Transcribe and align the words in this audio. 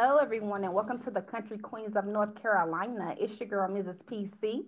hello, 0.00 0.18
everyone, 0.18 0.62
and 0.62 0.72
welcome 0.72 1.00
to 1.00 1.10
the 1.10 1.20
Kountry 1.20 1.60
Queens 1.60 1.96
of 1.96 2.06
North 2.06 2.40
Carolina. 2.40 3.16
It's 3.18 3.40
your 3.40 3.48
girl, 3.48 3.68
Mrs. 3.68 3.96
PC. 4.04 4.62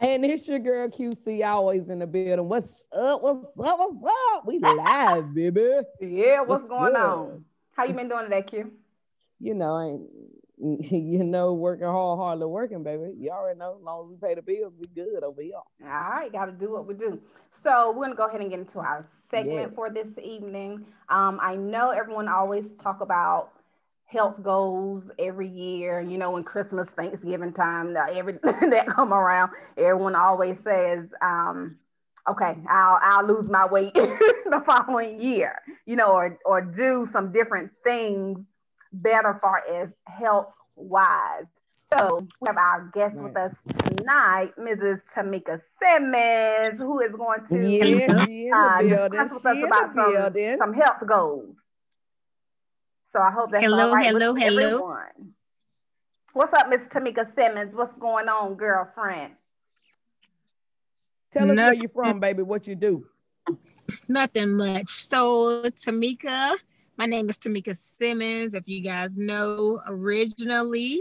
And 0.00 0.24
it's 0.24 0.48
your 0.48 0.58
girl 0.58 0.88
QC, 0.88 1.46
always 1.46 1.88
in 1.90 2.00
the 2.00 2.08
building. 2.08 2.48
What's 2.48 2.72
up? 2.90 3.22
What's 3.22 3.56
up? 3.56 3.78
What's 3.78 4.12
up? 4.34 4.46
We 4.46 4.58
live, 4.58 5.32
baby. 5.32 5.60
Yeah, 6.00 6.40
what's, 6.40 6.62
what's 6.62 6.68
going 6.68 6.94
good? 6.94 7.00
on? 7.00 7.44
How 7.76 7.84
you 7.84 7.94
been 7.94 8.08
doing 8.08 8.24
today, 8.24 8.42
Q? 8.42 8.72
You 9.38 9.54
know, 9.54 10.08
you 10.90 11.24
know, 11.24 11.54
working 11.54 11.86
hard, 11.86 12.18
hardly 12.18 12.46
working, 12.46 12.82
baby. 12.82 13.14
You 13.18 13.30
already 13.30 13.58
know. 13.58 13.76
As 13.78 13.82
long 13.82 14.04
as 14.04 14.10
we 14.10 14.28
pay 14.28 14.34
the 14.34 14.42
bills, 14.42 14.74
we 14.78 14.86
good 14.94 15.22
over 15.22 15.40
here. 15.40 15.54
All 15.54 15.88
right, 15.88 16.30
got 16.30 16.46
to 16.46 16.52
do 16.52 16.70
what 16.70 16.86
we 16.86 16.94
do. 16.94 17.18
So 17.62 17.92
we're 17.92 18.04
gonna 18.04 18.14
go 18.14 18.26
ahead 18.26 18.40
and 18.40 18.50
get 18.50 18.58
into 18.60 18.78
our 18.78 19.06
segment 19.30 19.68
yes. 19.68 19.70
for 19.74 19.90
this 19.90 20.18
evening. 20.22 20.84
Um, 21.08 21.38
I 21.42 21.56
know 21.56 21.90
everyone 21.90 22.28
always 22.28 22.72
talk 22.82 23.00
about 23.00 23.52
health 24.06 24.42
goals 24.42 25.10
every 25.18 25.48
year. 25.48 26.00
You 26.00 26.18
know, 26.18 26.32
when 26.32 26.44
Christmas, 26.44 26.88
Thanksgiving 26.90 27.52
time, 27.52 27.96
every 27.96 28.34
that 28.42 28.86
come 28.88 29.12
around, 29.12 29.52
everyone 29.76 30.14
always 30.14 30.58
says, 30.60 31.06
um, 31.22 31.78
"Okay, 32.28 32.56
I'll 32.68 32.98
I'll 33.02 33.26
lose 33.26 33.48
my 33.48 33.66
weight 33.66 33.94
the 33.94 34.62
following 34.64 35.20
year." 35.20 35.60
You 35.86 35.96
know, 35.96 36.12
or 36.12 36.38
or 36.44 36.60
do 36.60 37.06
some 37.10 37.32
different 37.32 37.70
things 37.84 38.46
better 38.92 39.38
far 39.40 39.62
as 39.72 39.90
health 40.06 40.54
wise. 40.76 41.44
So 41.92 42.26
we 42.40 42.46
have 42.46 42.56
our 42.56 42.90
guest 42.94 43.16
with 43.16 43.36
us 43.36 43.52
tonight, 43.84 44.52
Mrs. 44.56 45.00
Tamika 45.14 45.60
Simmons, 45.82 46.78
who 46.80 47.00
is 47.00 47.10
going 47.12 47.44
to 47.48 47.68
yes, 47.68 48.52
uh, 48.54 49.08
discuss 49.08 49.32
with 49.32 49.46
us 49.46 49.64
about 49.64 49.94
some, 49.94 50.58
some 50.58 50.72
health 50.72 51.02
goals. 51.06 51.56
So 53.12 53.20
I 53.20 53.32
hope 53.32 53.50
that's 53.50 53.64
hello, 53.64 53.88
all 53.88 53.94
right 53.94 54.06
hello, 54.06 54.34
with 54.34 54.42
hello. 54.42 54.66
everyone. 54.66 55.34
What's 56.32 56.52
up, 56.52 56.68
Miss 56.68 56.82
Tamika 56.82 57.34
Simmons? 57.34 57.74
What's 57.74 57.94
going 57.96 58.28
on, 58.28 58.54
girlfriend? 58.54 59.32
Tell 61.32 61.50
us 61.50 61.56
Nothing. 61.56 61.64
where 61.64 61.74
you're 61.74 61.90
from, 61.90 62.20
baby. 62.20 62.44
What 62.44 62.68
you 62.68 62.76
do? 62.76 63.06
Nothing 64.06 64.54
much. 64.54 64.90
So 64.90 65.62
Tamika, 65.70 66.56
my 67.00 67.06
name 67.06 67.28
is 67.30 67.38
Tamika 67.38 67.74
Simmons. 67.74 68.52
If 68.52 68.68
you 68.68 68.82
guys 68.82 69.16
know, 69.16 69.80
originally 69.86 71.00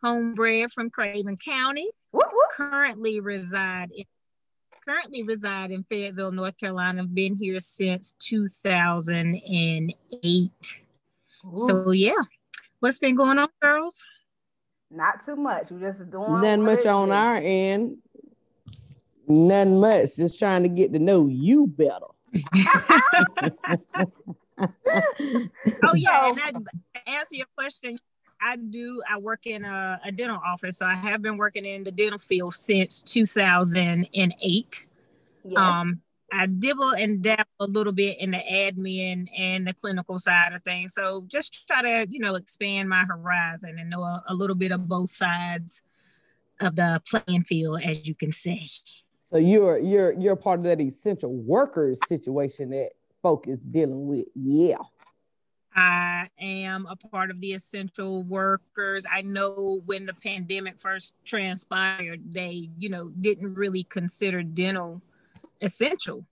homebred 0.00 0.70
from 0.70 0.90
Craven 0.90 1.36
County. 1.36 1.88
Whoop, 2.12 2.28
whoop. 2.32 2.50
Currently 2.52 3.18
reside 3.18 3.90
in 3.90 4.04
currently 4.86 5.24
reside 5.24 5.72
in 5.72 5.82
Fayetteville, 5.90 6.30
North 6.30 6.56
Carolina. 6.56 7.02
I've 7.02 7.12
been 7.12 7.34
here 7.34 7.58
since 7.58 8.14
2008. 8.20 9.92
Ooh. 10.22 11.56
So 11.56 11.90
yeah, 11.90 12.12
what's 12.78 13.00
been 13.00 13.16
going 13.16 13.40
on, 13.40 13.48
girls? 13.60 14.06
Not 14.88 15.26
too 15.26 15.34
much. 15.34 15.72
We're 15.72 15.90
just 15.90 16.12
doing 16.12 16.42
nothing 16.42 16.62
much 16.62 16.86
on 16.86 17.08
is. 17.08 17.12
our 17.12 17.38
end. 17.38 17.96
Nothing 19.26 19.80
much. 19.80 20.14
Just 20.14 20.38
trying 20.38 20.62
to 20.62 20.68
get 20.68 20.92
to 20.92 21.00
know 21.00 21.26
you 21.26 21.66
better. 21.66 22.06
oh 24.58 25.94
yeah, 25.94 26.28
and 26.28 26.36
that, 26.36 26.54
answer 27.06 27.36
your 27.36 27.46
question, 27.56 27.98
I 28.40 28.56
do. 28.56 29.02
I 29.10 29.18
work 29.18 29.46
in 29.46 29.64
a, 29.64 30.00
a, 30.04 30.12
dental 30.12 30.40
office, 30.44 30.78
so 30.78 30.86
I 30.86 30.94
have 30.94 31.22
been 31.22 31.36
working 31.36 31.64
in 31.64 31.82
the 31.82 31.90
dental 31.90 32.18
field 32.18 32.54
since 32.54 33.02
2008. 33.02 34.86
Yes. 35.44 35.58
Um, 35.58 36.00
I 36.32 36.46
dibble 36.46 36.90
and 36.90 37.22
dabble 37.22 37.44
a 37.60 37.66
little 37.66 37.92
bit 37.92 38.18
in 38.18 38.32
the 38.32 38.38
admin 38.38 39.28
and 39.38 39.66
the 39.66 39.74
clinical 39.74 40.18
side 40.18 40.52
of 40.52 40.62
things. 40.64 40.94
So 40.94 41.24
just 41.28 41.66
try 41.66 41.82
to, 41.82 42.06
you 42.10 42.18
know, 42.18 42.34
expand 42.34 42.88
my 42.88 43.04
horizon 43.04 43.76
and 43.78 43.88
know 43.88 44.02
a, 44.02 44.24
a 44.28 44.34
little 44.34 44.56
bit 44.56 44.72
of 44.72 44.88
both 44.88 45.10
sides 45.10 45.82
of 46.60 46.76
the 46.76 47.00
playing 47.08 47.44
field, 47.44 47.82
as 47.82 48.06
you 48.06 48.14
can 48.14 48.32
say. 48.32 48.66
So 49.30 49.38
you're 49.38 49.78
you're 49.78 50.12
you're 50.12 50.36
part 50.36 50.60
of 50.60 50.64
that 50.64 50.80
essential 50.80 51.32
workers 51.32 51.98
situation 52.08 52.70
that 52.70 52.90
folk 53.24 53.48
is 53.48 53.60
dealing 53.62 54.06
with. 54.06 54.26
Yeah. 54.34 54.76
I 55.74 56.28
am 56.38 56.86
a 56.86 56.94
part 56.94 57.30
of 57.30 57.40
the 57.40 57.54
essential 57.54 58.22
workers. 58.22 59.06
I 59.10 59.22
know 59.22 59.80
when 59.86 60.04
the 60.04 60.12
pandemic 60.12 60.78
first 60.78 61.16
transpired, 61.24 62.20
they, 62.32 62.68
you 62.78 62.90
know, 62.90 63.08
didn't 63.08 63.54
really 63.54 63.82
consider 63.84 64.42
dental 64.42 65.00
essential. 65.62 66.26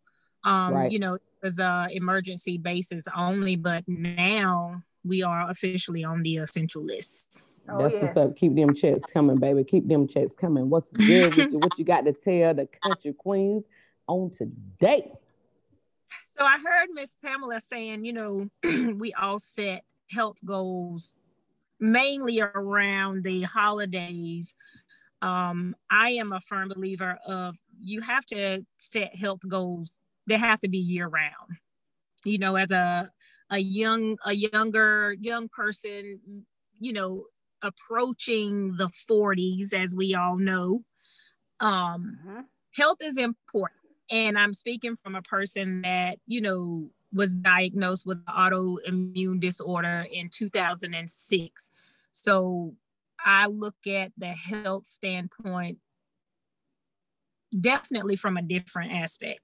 Um, 0.44 0.74
right. 0.74 0.92
you 0.92 0.98
know, 0.98 1.14
it 1.14 1.22
was 1.42 1.58
a 1.58 1.88
emergency 1.90 2.58
basis 2.58 3.06
only, 3.16 3.56
but 3.56 3.84
now 3.88 4.82
we 5.02 5.22
are 5.22 5.50
officially 5.50 6.04
on 6.04 6.22
the 6.22 6.36
essential 6.36 6.84
list. 6.84 7.42
Oh, 7.68 7.82
That's 7.82 7.94
yeah. 7.94 8.02
what's 8.02 8.16
up. 8.18 8.36
Keep 8.36 8.54
them 8.54 8.74
checks 8.74 9.10
coming, 9.10 9.38
baby. 9.38 9.64
Keep 9.64 9.88
them 9.88 10.06
checks 10.06 10.32
coming. 10.38 10.68
What's 10.68 10.90
good 10.92 11.34
with 11.36 11.52
you? 11.52 11.58
What 11.58 11.78
you 11.78 11.84
got 11.84 12.04
to 12.04 12.12
tell 12.12 12.54
the 12.54 12.68
Kountry 12.84 13.16
Queens 13.16 13.64
on 14.06 14.30
today? 14.30 15.12
So 16.38 16.44
I 16.44 16.58
heard 16.58 16.88
Miss 16.92 17.14
Pamela 17.22 17.60
saying, 17.60 18.04
you 18.04 18.12
know, 18.12 18.48
we 18.96 19.12
all 19.12 19.38
set 19.38 19.84
health 20.10 20.38
goals 20.44 21.12
mainly 21.78 22.40
around 22.40 23.24
the 23.24 23.42
holidays. 23.42 24.54
Um, 25.20 25.74
I 25.90 26.10
am 26.10 26.32
a 26.32 26.40
firm 26.40 26.68
believer 26.68 27.18
of 27.26 27.56
you 27.78 28.00
have 28.00 28.24
to 28.26 28.64
set 28.78 29.14
health 29.14 29.40
goals. 29.46 29.96
They 30.26 30.36
have 30.36 30.60
to 30.60 30.68
be 30.68 30.78
year 30.78 31.08
round. 31.08 31.58
You 32.24 32.38
know, 32.38 32.56
as 32.56 32.70
a 32.70 33.10
a 33.50 33.58
young 33.58 34.16
a 34.24 34.32
younger 34.32 35.14
young 35.20 35.48
person, 35.48 36.46
you 36.78 36.92
know, 36.92 37.24
approaching 37.62 38.76
the 38.76 38.88
40s, 38.88 39.72
as 39.74 39.94
we 39.94 40.14
all 40.14 40.36
know, 40.36 40.82
um, 41.60 42.18
uh-huh. 42.26 42.42
health 42.72 42.98
is 43.02 43.18
important 43.18 43.81
and 44.12 44.38
I'm 44.38 44.52
speaking 44.52 44.94
from 44.94 45.14
a 45.14 45.22
person 45.22 45.82
that, 45.82 46.18
you 46.26 46.42
know, 46.42 46.90
was 47.14 47.34
diagnosed 47.34 48.06
with 48.06 48.24
autoimmune 48.26 49.40
disorder 49.40 50.06
in 50.12 50.28
2006. 50.28 51.70
So 52.12 52.74
I 53.24 53.46
look 53.46 53.74
at 53.86 54.12
the 54.18 54.28
health 54.28 54.86
standpoint 54.86 55.78
definitely 57.58 58.16
from 58.16 58.36
a 58.36 58.42
different 58.42 58.92
aspect. 58.92 59.40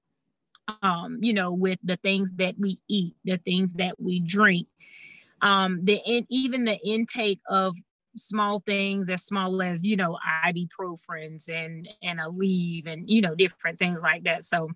Um, 0.82 1.18
you 1.22 1.32
know, 1.32 1.52
with 1.52 1.78
the 1.82 1.96
things 1.96 2.32
that 2.32 2.54
we 2.58 2.78
eat, 2.88 3.14
the 3.24 3.38
things 3.38 3.74
that 3.74 3.98
we 3.98 4.20
drink, 4.20 4.68
um, 5.40 5.80
the 5.82 6.00
in, 6.04 6.26
even 6.28 6.64
the 6.64 6.78
intake 6.84 7.40
of 7.48 7.74
small 8.18 8.60
things 8.66 9.08
as 9.08 9.24
small 9.24 9.62
as 9.62 9.82
you 9.82 9.96
know 9.96 10.18
ibuprofens 10.44 11.48
and 11.50 11.88
and 12.02 12.18
Aleve 12.18 12.86
and 12.86 13.08
you 13.08 13.20
know 13.20 13.34
different 13.34 13.78
things 13.78 14.02
like 14.02 14.24
that. 14.24 14.44
So 14.44 14.70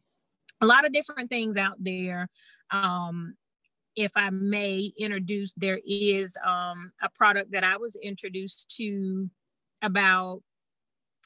a 0.61 0.67
lot 0.67 0.87
of 0.87 0.93
different 0.93 1.31
things 1.31 1.57
out 1.57 1.77
there. 1.79 2.29
Um 2.71 3.35
if 3.95 4.13
i 4.17 4.31
may 4.31 4.91
introduce 4.99 5.53
there 5.53 5.79
is 5.87 6.35
um 6.47 6.93
a 7.03 7.11
product 7.11 7.53
that 7.53 7.63
i 7.63 7.77
was 7.77 7.95
introduced 7.97 8.75
to 8.75 9.29
about 9.83 10.41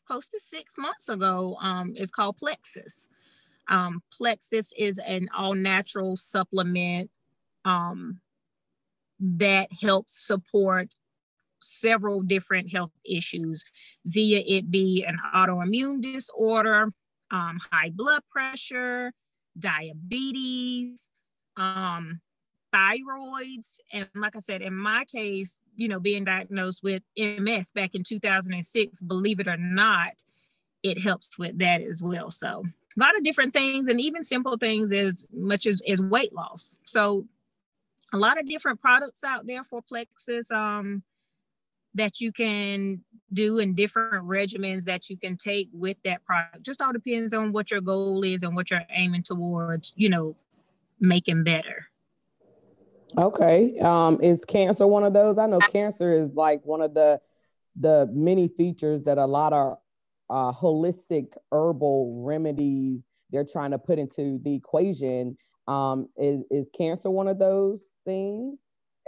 close 0.07 0.29
to 0.29 0.41
six 0.41 0.75
months 0.79 1.09
ago. 1.09 1.57
Um 1.61 1.93
it's 1.97 2.11
called 2.11 2.39
plexus. 2.39 3.09
Um 3.69 4.03
plexus 4.13 4.73
is 4.77 4.99
an 4.99 5.29
all 5.37 5.55
natural 5.55 6.17
supplement 6.17 7.11
um 7.65 8.21
that 9.19 9.69
helps 9.73 10.27
support 10.27 10.89
several 11.67 12.23
different 12.23 12.71
health 12.71 12.93
issues, 13.05 13.65
via 14.05 14.43
it 14.47 14.71
be 14.71 15.05
an 15.07 15.19
autoimmune 15.35 16.01
disorder, 16.01 16.93
um, 17.31 17.59
high 17.73 17.91
blood 17.91 18.23
pressure, 18.31 19.13
diabetes, 19.59 21.11
um, 21.57 22.21
thyroids. 22.75 23.77
And 23.93 24.09
like 24.15 24.37
I 24.37 24.41
said, 24.41 24.63
in 24.63 24.75
my 24.75 25.05
case, 25.05 25.59
you 25.75 25.89
know, 25.89 26.01
being 26.01 26.25
diagnosed 26.25 26.83
with 26.83 27.03
MS 27.17 27.73
back 27.73 27.95
in 27.95 28.03
2006, 28.03 29.03
believe 29.03 29.41
it 29.41 29.49
or 29.49 29.57
not, 29.57 30.13
it 30.83 31.01
helps 31.01 31.39
with 31.39 31.59
that 31.59 31.81
as 31.81 32.03
well. 32.03 32.31
So 32.31 32.65
a 32.97 33.01
lot 33.01 33.17
of 33.17 33.25
different 33.25 33.53
things 33.53 33.89
and 33.89 34.01
even 34.01 34.23
simple 34.23 34.57
things 34.57 34.93
as 34.93 35.27
much 35.33 35.67
as, 35.67 35.83
as 35.89 36.01
weight 36.01 36.35
loss. 36.35 36.77
So 36.85 37.27
a 38.13 38.17
lot 38.17 38.39
of 38.39 38.47
different 38.47 38.81
products 38.81 39.25
out 39.25 39.47
there 39.47 39.65
for 39.65 39.83
Plexus. 39.83 40.51
Um, 40.51 41.03
that 41.97 42.21
you 42.21 42.33
can 42.33 43.03
do 43.33 43.59
in 43.59 43.75
different 43.75 44.25
regimens 44.25 44.85
that 44.85 45.11
you 45.11 45.17
can 45.17 45.37
take 45.37 45.69
with 45.73 45.97
that 46.05 46.25
product. 46.25 46.63
Just 46.63 46.81
all 46.81 46.93
depends 46.93 47.35
on 47.35 47.53
what 47.53 47.71
your 47.71 47.81
goal 47.81 48.23
is 48.23 48.43
and 48.43 48.55
what 48.55 48.71
you're 48.71 48.85
aiming 48.91 49.25
towards, 49.25 49.93
you 49.97 50.09
know, 50.09 50.37
making 51.01 51.45
better. 51.45 51.87
Okay. 53.19 53.79
Um, 53.81 54.21
is 54.23 54.45
cancer 54.45 54.87
one 54.87 55.05
of 55.05 55.13
those? 55.13 55.39
I 55.39 55.47
know 55.47 55.59
cancer 55.59 56.13
is 56.13 56.35
like 56.35 56.65
one 56.65 56.81
of 56.81 56.95
the 56.95 57.21
the 57.79 58.09
many 58.13 58.49
features 58.49 59.05
that 59.05 59.19
a 59.19 59.27
lot 59.27 59.53
of 59.53 59.79
uh, 60.31 60.53
holistic 60.53 61.29
herbal 61.53 62.25
remedies 62.25 63.03
they're 63.31 63.45
trying 63.45 63.73
to 63.73 63.79
put 63.79 63.99
into 63.99 64.41
the 64.43 64.55
equation. 64.55 65.37
Um, 65.67 66.09
is 66.17 66.43
is 66.51 66.67
cancer 66.77 67.11
one 67.11 67.29
of 67.29 67.39
those 67.39 67.81
things? 68.05 68.59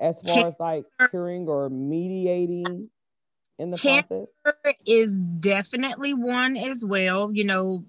As 0.01 0.21
far 0.21 0.49
as 0.49 0.55
like 0.59 0.85
curing 1.11 1.49
or 1.49 1.69
mediating 1.69 2.91
in 3.59 3.71
the 3.71 3.79
Cancer 3.79 4.27
process? 4.45 4.75
Is 4.87 5.17
definitely 5.17 6.15
one 6.15 6.57
as 6.57 6.85
well. 6.85 7.33
You 7.33 7.45
know, 7.45 7.85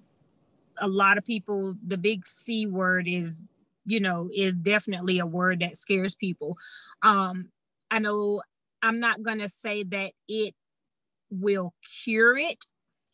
a 0.78 0.88
lot 0.88 1.18
of 1.18 1.24
people, 1.24 1.74
the 1.86 1.98
big 1.98 2.26
C 2.26 2.66
word 2.66 3.06
is, 3.08 3.42
you 3.84 4.00
know, 4.00 4.28
is 4.34 4.54
definitely 4.54 5.18
a 5.18 5.26
word 5.26 5.60
that 5.60 5.76
scares 5.76 6.14
people. 6.14 6.56
Um, 7.02 7.48
I 7.90 7.98
know 7.98 8.42
I'm 8.82 9.00
not 9.00 9.22
going 9.22 9.40
to 9.40 9.48
say 9.48 9.82
that 9.84 10.12
it 10.28 10.54
will 11.30 11.74
cure 12.04 12.36
it, 12.36 12.64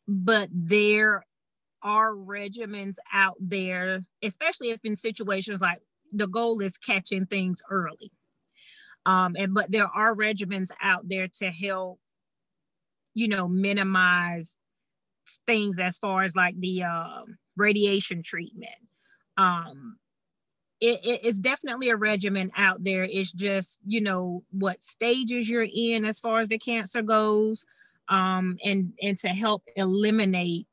but 0.06 0.48
there 0.52 1.26
are 1.82 2.12
regimens 2.12 2.96
out 3.12 3.36
there, 3.40 4.04
especially 4.22 4.70
if 4.70 4.80
in 4.84 4.96
situations 4.96 5.60
like 5.60 5.80
the 6.12 6.26
goal 6.26 6.60
is 6.60 6.78
catching 6.78 7.26
things 7.26 7.62
early. 7.70 8.10
Um, 9.06 9.36
and 9.38 9.54
but 9.54 9.70
there 9.70 9.86
are 9.86 10.14
regimens 10.14 10.70
out 10.82 11.08
there 11.08 11.28
to 11.38 11.50
help, 11.50 12.00
you 13.14 13.28
know, 13.28 13.46
minimize 13.48 14.58
things 15.46 15.78
as 15.78 15.96
far 15.98 16.24
as 16.24 16.34
like 16.34 16.58
the 16.58 16.82
uh, 16.82 17.22
radiation 17.56 18.22
treatment. 18.22 18.74
Um, 19.38 19.96
it, 20.80 21.00
it, 21.04 21.20
it's 21.22 21.38
definitely 21.38 21.88
a 21.90 21.96
regimen 21.96 22.50
out 22.56 22.82
there. 22.82 23.04
It's 23.04 23.32
just, 23.32 23.78
you 23.86 24.00
know, 24.00 24.42
what 24.50 24.82
stages 24.82 25.48
you're 25.48 25.68
in 25.72 26.04
as 26.04 26.18
far 26.18 26.40
as 26.40 26.48
the 26.48 26.58
cancer 26.58 27.00
goes, 27.00 27.64
um, 28.08 28.58
and 28.64 28.92
and 29.00 29.16
to 29.18 29.28
help 29.28 29.62
eliminate, 29.76 30.66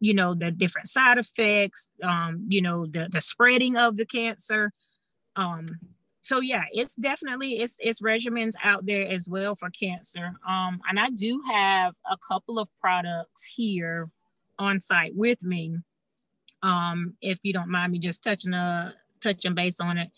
you 0.00 0.12
know, 0.12 0.34
the 0.34 0.50
different 0.50 0.88
side 0.88 1.18
effects, 1.18 1.90
um, 2.02 2.46
you 2.48 2.62
know, 2.62 2.84
the 2.84 3.08
the 3.10 3.20
spreading 3.20 3.76
of 3.76 3.96
the 3.96 4.06
cancer. 4.06 4.72
Um, 5.36 5.66
so 6.30 6.38
yeah, 6.38 6.62
it's 6.70 6.94
definitely 6.94 7.58
it's 7.58 7.76
it's 7.80 8.00
regimens 8.00 8.52
out 8.62 8.86
there 8.86 9.08
as 9.08 9.28
well 9.28 9.56
for 9.56 9.68
cancer. 9.70 10.34
Um, 10.48 10.80
and 10.88 10.96
I 10.96 11.10
do 11.10 11.42
have 11.50 11.92
a 12.08 12.16
couple 12.16 12.60
of 12.60 12.68
products 12.80 13.44
here 13.46 14.06
on 14.56 14.78
site 14.78 15.10
with 15.16 15.42
me. 15.42 15.78
Um, 16.62 17.14
if 17.20 17.40
you 17.42 17.52
don't 17.52 17.68
mind 17.68 17.90
me 17.90 17.98
just 17.98 18.22
touching 18.22 18.54
a 18.54 18.94
touching 19.20 19.54
base 19.54 19.80
on 19.80 19.98
it. 19.98 20.12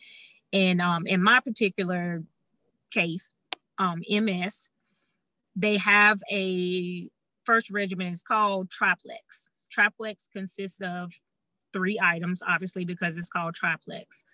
And 0.52 0.82
um, 0.82 1.06
in 1.06 1.22
my 1.22 1.40
particular 1.40 2.22
case, 2.90 3.32
um, 3.78 4.02
MS, 4.06 4.68
they 5.56 5.78
have 5.78 6.20
a 6.30 7.08
first 7.44 7.70
regimen 7.70 8.08
is 8.08 8.22
called 8.22 8.70
triplex. 8.70 9.48
Triplex 9.70 10.28
consists 10.30 10.82
of 10.82 11.10
three 11.72 11.98
items, 12.02 12.42
obviously, 12.46 12.84
because 12.84 13.16
it's 13.16 13.30
called 13.30 13.54
triplex. 13.54 14.26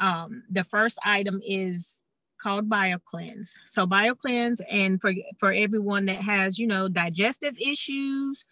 Um, 0.00 0.42
the 0.50 0.64
first 0.64 0.98
item 1.04 1.40
is 1.46 2.02
called 2.40 2.68
BioCleanse. 2.68 3.50
So 3.66 3.86
BioCleanse, 3.86 4.60
and 4.70 5.00
for 5.00 5.12
for 5.38 5.52
everyone 5.52 6.06
that 6.06 6.16
has, 6.16 6.58
you 6.58 6.66
know, 6.66 6.88
digestive 6.88 7.54
issues, 7.58 8.44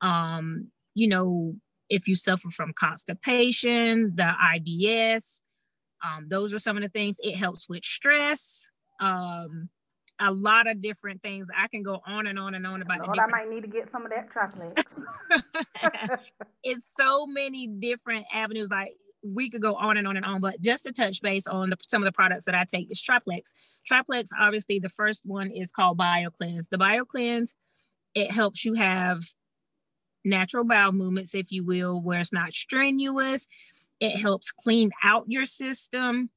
um, 0.00 0.68
you 0.94 1.08
know, 1.08 1.54
if 1.88 2.08
you 2.08 2.14
suffer 2.14 2.50
from 2.50 2.72
constipation, 2.72 4.16
the 4.16 4.34
IBS, 4.56 5.40
um, 6.04 6.26
those 6.28 6.52
are 6.52 6.58
some 6.58 6.76
of 6.76 6.82
the 6.82 6.88
things. 6.88 7.18
It 7.22 7.36
helps 7.36 7.68
with 7.68 7.84
stress. 7.84 8.66
Um, 9.00 9.70
a 10.20 10.32
lot 10.32 10.68
of 10.68 10.82
different 10.82 11.22
things. 11.22 11.48
I 11.56 11.68
can 11.68 11.84
go 11.84 12.00
on 12.04 12.26
and 12.26 12.38
on 12.38 12.54
and 12.54 12.66
on 12.66 12.82
about. 12.82 13.06
Lord, 13.06 13.18
I 13.20 13.26
might 13.28 13.48
need 13.48 13.62
to 13.62 13.68
get 13.68 13.90
some 13.90 14.04
of 14.04 14.10
that 14.10 14.30
triplex. 14.32 14.82
it's 16.64 16.92
so 16.96 17.26
many 17.26 17.68
different 17.68 18.26
avenues. 18.32 18.68
Like 18.68 18.96
we 19.22 19.50
could 19.50 19.62
go 19.62 19.74
on 19.74 19.96
and 19.96 20.06
on 20.06 20.16
and 20.16 20.24
on, 20.24 20.40
but 20.40 20.60
just 20.60 20.84
to 20.84 20.92
touch 20.92 21.20
base 21.22 21.46
on 21.46 21.70
the, 21.70 21.76
some 21.86 22.02
of 22.02 22.06
the 22.06 22.12
products 22.12 22.44
that 22.44 22.54
I 22.54 22.64
take 22.64 22.90
is 22.90 23.00
triplex. 23.00 23.54
Triplex, 23.84 24.30
obviously, 24.38 24.78
the 24.78 24.88
first 24.88 25.26
one 25.26 25.50
is 25.50 25.72
called 25.72 25.98
BioCleanse. 25.98 26.68
The 26.68 26.78
BioCleanse, 26.78 27.54
it 28.14 28.30
helps 28.30 28.64
you 28.64 28.74
have 28.74 29.22
natural 30.24 30.64
bowel 30.64 30.92
movements, 30.92 31.34
if 31.34 31.50
you 31.50 31.64
will, 31.64 32.00
where 32.00 32.20
it's 32.20 32.32
not 32.32 32.54
strenuous. 32.54 33.48
It 34.00 34.16
helps 34.16 34.52
clean 34.52 34.90
out 35.02 35.24
your 35.26 35.46
system. 35.46 36.30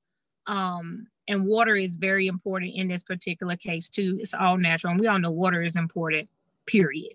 Um, 0.48 1.08
and 1.28 1.46
water 1.46 1.76
is 1.76 1.96
very 1.96 2.28
important 2.28 2.74
in 2.76 2.88
this 2.88 3.04
particular 3.04 3.56
case, 3.56 3.90
too. 3.90 4.18
It's 4.20 4.34
all 4.34 4.58
natural. 4.58 4.92
And 4.92 5.00
we 5.00 5.08
all 5.08 5.20
know 5.20 5.32
water 5.32 5.62
is 5.62 5.76
important, 5.76 6.30
period. 6.66 7.14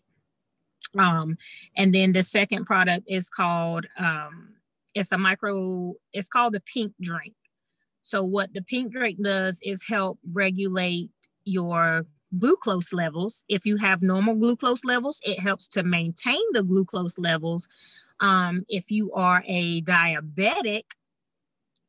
Um, 0.97 1.37
and 1.77 1.93
then 1.93 2.13
the 2.13 2.23
second 2.23 2.65
product 2.65 3.07
is 3.09 3.29
called 3.29 3.87
um, 3.99 4.56
it's 4.97 5.13
a 5.13 5.19
micro, 5.19 5.93
it's 6.15 6.29
called 6.29 6.55
the 6.55 6.61
pink 6.61 6.95
drink. 7.01 7.35
So 8.03 8.23
what 8.23 8.55
the 8.55 8.63
pink 8.63 8.93
drink 8.93 9.23
does 9.23 9.61
is 9.63 9.85
help 9.87 10.19
regulate 10.33 11.11
your 11.45 12.07
glucose 12.39 12.95
levels. 12.95 13.45
If 13.47 13.67
you 13.67 13.77
have 13.77 14.01
normal 14.01 14.35
glucose 14.37 14.87
levels, 14.87 15.21
it 15.23 15.39
helps 15.39 15.69
to 15.71 15.83
maintain 15.83 16.41
the 16.53 16.63
glucose 16.63 17.19
levels. 17.19 17.69
Um, 18.21 18.65
if 18.71 18.91
you 18.91 19.13
are 19.13 19.45
a 19.47 19.83
diabetic, 19.83 20.85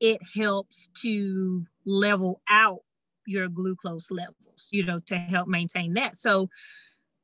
it 0.01 0.19
helps 0.35 0.89
to 1.01 1.65
level 1.85 2.41
out 2.49 2.81
your 3.25 3.47
glucose 3.47 4.11
levels, 4.11 4.67
you 4.69 4.85
know, 4.85 4.99
to 5.05 5.17
help 5.17 5.47
maintain 5.47 5.93
that. 5.93 6.17
So, 6.17 6.49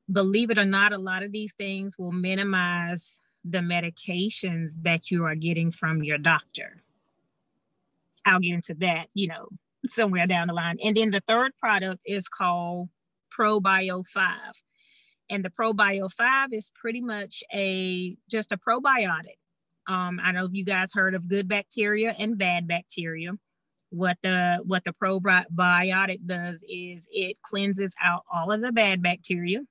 believe 0.09 0.50
it 0.50 0.57
or 0.57 0.65
not, 0.65 0.94
a 0.94 0.97
lot 0.97 1.24
of 1.24 1.33
these 1.33 1.53
things 1.53 1.97
will 1.97 2.12
minimize 2.13 3.19
the 3.44 3.60
medications 3.60 4.72
that 4.84 5.12
you 5.12 5.25
are 5.25 5.36
getting 5.36 5.72
from 5.72 6.04
your 6.04 6.18
doctor. 6.18 6.81
I'll 8.25 8.40
get 8.40 8.54
into 8.54 8.74
that, 8.75 9.07
you 9.13 9.28
know, 9.28 9.50
somewhere 9.88 10.28
down 10.28 10.48
the 10.48 10.54
line. 10.54 10.78
And 10.84 10.95
then 10.95 11.12
the 11.12 11.22
third 11.28 11.51
product 11.60 12.01
is 12.06 12.30
called 12.30 12.90
ProBio 13.38 14.06
5. 14.07 14.38
And 15.30 15.44
the 15.44 15.50
ProBio 15.50 16.12
5 16.12 16.54
is 16.54 16.72
pretty 16.80 17.01
much 17.01 17.44
a 17.54 18.16
just 18.30 18.51
a 18.51 18.57
probiotic. 18.57 19.38
Um, 19.88 20.19
I 20.24 20.31
know 20.31 20.48
you 20.51 20.63
guys 20.63 20.94
heard 20.94 21.16
of 21.16 21.28
good 21.28 21.48
bacteria 21.48 22.16
and 22.18 22.38
bad 22.38 22.68
bacteria. 22.68 23.31
What 23.89 24.18
the 24.22 24.60
what 24.63 24.84
the 24.86 24.94
probiotic 24.94 26.25
does 26.25 26.63
is 26.69 27.07
it 27.12 27.38
cleanses 27.42 27.96
out 28.01 28.24
all 28.34 28.51
of 28.51 28.62
the 28.62 28.72
bad 28.72 29.01
bacteria 29.01 29.62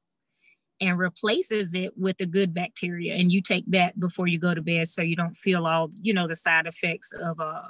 and 0.82 0.98
replaces 0.98 1.74
it 1.74 1.96
with 1.96 2.18
the 2.18 2.26
good 2.26 2.52
bacteria. 2.52 3.14
And 3.14 3.30
you 3.30 3.40
take 3.40 3.64
that 3.68 3.98
before 3.98 4.26
you 4.26 4.38
go 4.38 4.52
to 4.52 4.60
bed 4.60 4.88
so 4.88 5.00
you 5.00 5.14
don't 5.14 5.36
feel 5.36 5.64
all, 5.64 5.90
you 6.00 6.12
know, 6.12 6.26
the 6.26 6.34
side 6.34 6.66
effects 6.66 7.12
of 7.12 7.38
uh, 7.38 7.62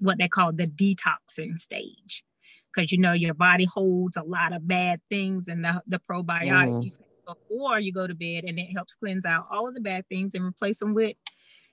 what 0.00 0.18
they 0.18 0.28
call 0.28 0.52
the 0.52 0.66
detoxing 0.66 1.58
stage 1.58 2.24
because 2.72 2.92
you 2.92 2.98
know 2.98 3.12
your 3.12 3.34
body 3.34 3.64
holds 3.64 4.16
a 4.16 4.22
lot 4.22 4.52
of 4.52 4.66
bad 4.66 5.00
things 5.10 5.48
and 5.48 5.64
the, 5.64 5.82
the 5.86 5.98
probiotic 5.98 6.92
mm. 6.92 6.92
before 7.26 7.78
you 7.78 7.92
go 7.92 8.06
to 8.06 8.14
bed 8.14 8.44
and 8.44 8.58
it 8.58 8.72
helps 8.74 8.94
cleanse 8.94 9.26
out 9.26 9.46
all 9.50 9.68
of 9.68 9.74
the 9.74 9.80
bad 9.80 10.06
things 10.08 10.34
and 10.34 10.44
replace 10.44 10.78
them 10.78 10.94
with 10.94 11.16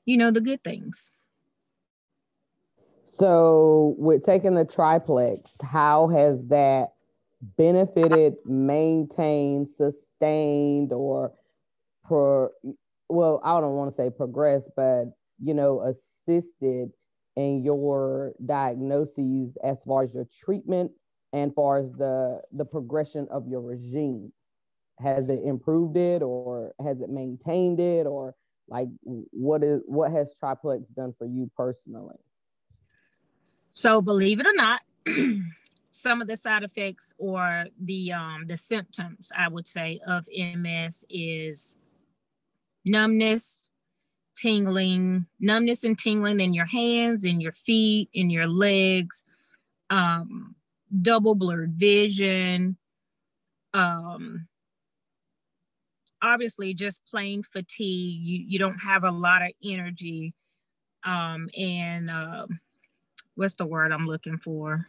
you 0.05 0.17
know 0.17 0.31
the 0.31 0.41
good 0.41 0.63
things 0.63 1.11
so 3.05 3.95
with 3.97 4.23
taking 4.23 4.55
the 4.55 4.65
triplex 4.65 5.51
how 5.61 6.07
has 6.09 6.37
that 6.47 6.89
benefited 7.57 8.35
maintained 8.45 9.67
sustained 9.69 10.08
or 10.21 11.31
pro 12.03 12.49
well 13.07 13.41
i 13.43 13.59
don't 13.59 13.75
want 13.75 13.95
to 13.95 14.01
say 14.01 14.09
progress 14.09 14.61
but 14.75 15.05
you 15.41 15.53
know 15.53 15.93
assisted 16.27 16.91
in 17.35 17.63
your 17.63 18.33
diagnoses 18.45 19.55
as 19.63 19.77
far 19.85 20.03
as 20.03 20.13
your 20.13 20.27
treatment 20.43 20.91
and 21.33 21.53
far 21.53 21.77
as 21.77 21.91
the 21.93 22.41
the 22.53 22.65
progression 22.65 23.27
of 23.31 23.47
your 23.47 23.61
regime. 23.61 24.31
Has 24.99 25.29
it 25.29 25.39
improved 25.45 25.95
it 25.95 26.21
or 26.21 26.73
has 26.83 26.99
it 26.99 27.09
maintained 27.09 27.79
it 27.79 28.05
or 28.05 28.35
like 28.67 28.89
what 29.03 29.63
is 29.63 29.81
what 29.85 30.11
has 30.11 30.33
triplex 30.39 30.83
done 30.95 31.13
for 31.17 31.25
you 31.25 31.49
personally? 31.55 32.17
So 33.71 34.01
believe 34.01 34.39
it 34.39 34.45
or 34.45 34.53
not 34.53 34.81
some 35.99 36.21
of 36.21 36.27
the 36.27 36.35
side 36.35 36.63
effects 36.63 37.13
or 37.17 37.65
the 37.81 38.11
um 38.11 38.45
the 38.47 38.57
symptoms 38.57 39.31
i 39.37 39.47
would 39.47 39.67
say 39.67 39.99
of 40.07 40.25
ms 40.57 41.05
is 41.09 41.75
numbness 42.85 43.69
tingling, 44.39 45.25
numbness 45.39 45.83
and 45.83 45.97
tingling 45.97 46.39
in 46.39 46.53
your 46.53 46.65
hands, 46.65 47.25
in 47.25 47.41
your 47.41 47.51
feet, 47.51 48.09
in 48.13 48.29
your 48.29 48.47
legs, 48.47 49.25
um, 49.89 50.55
double 51.01 51.35
blurred 51.35 51.73
vision, 51.73 52.77
um, 53.73 54.47
obviously 56.21 56.73
just 56.73 57.05
plain 57.05 57.43
fatigue. 57.43 58.21
You, 58.21 58.45
you 58.47 58.59
don't 58.59 58.79
have 58.79 59.03
a 59.03 59.11
lot 59.11 59.41
of 59.41 59.51
energy. 59.63 60.33
Um, 61.05 61.49
and 61.57 62.09
uh, 62.09 62.47
what's 63.35 63.55
the 63.55 63.65
word 63.65 63.91
I'm 63.91 64.07
looking 64.07 64.37
for? 64.37 64.87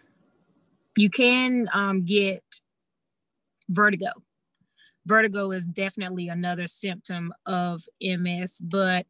You 0.96 1.10
can 1.10 1.68
um, 1.72 2.04
get 2.04 2.42
vertigo. 3.68 4.10
Vertigo 5.06 5.50
is 5.52 5.66
definitely 5.66 6.28
another 6.28 6.66
symptom 6.66 7.32
of 7.46 7.82
MS, 8.02 8.60
but 8.60 9.06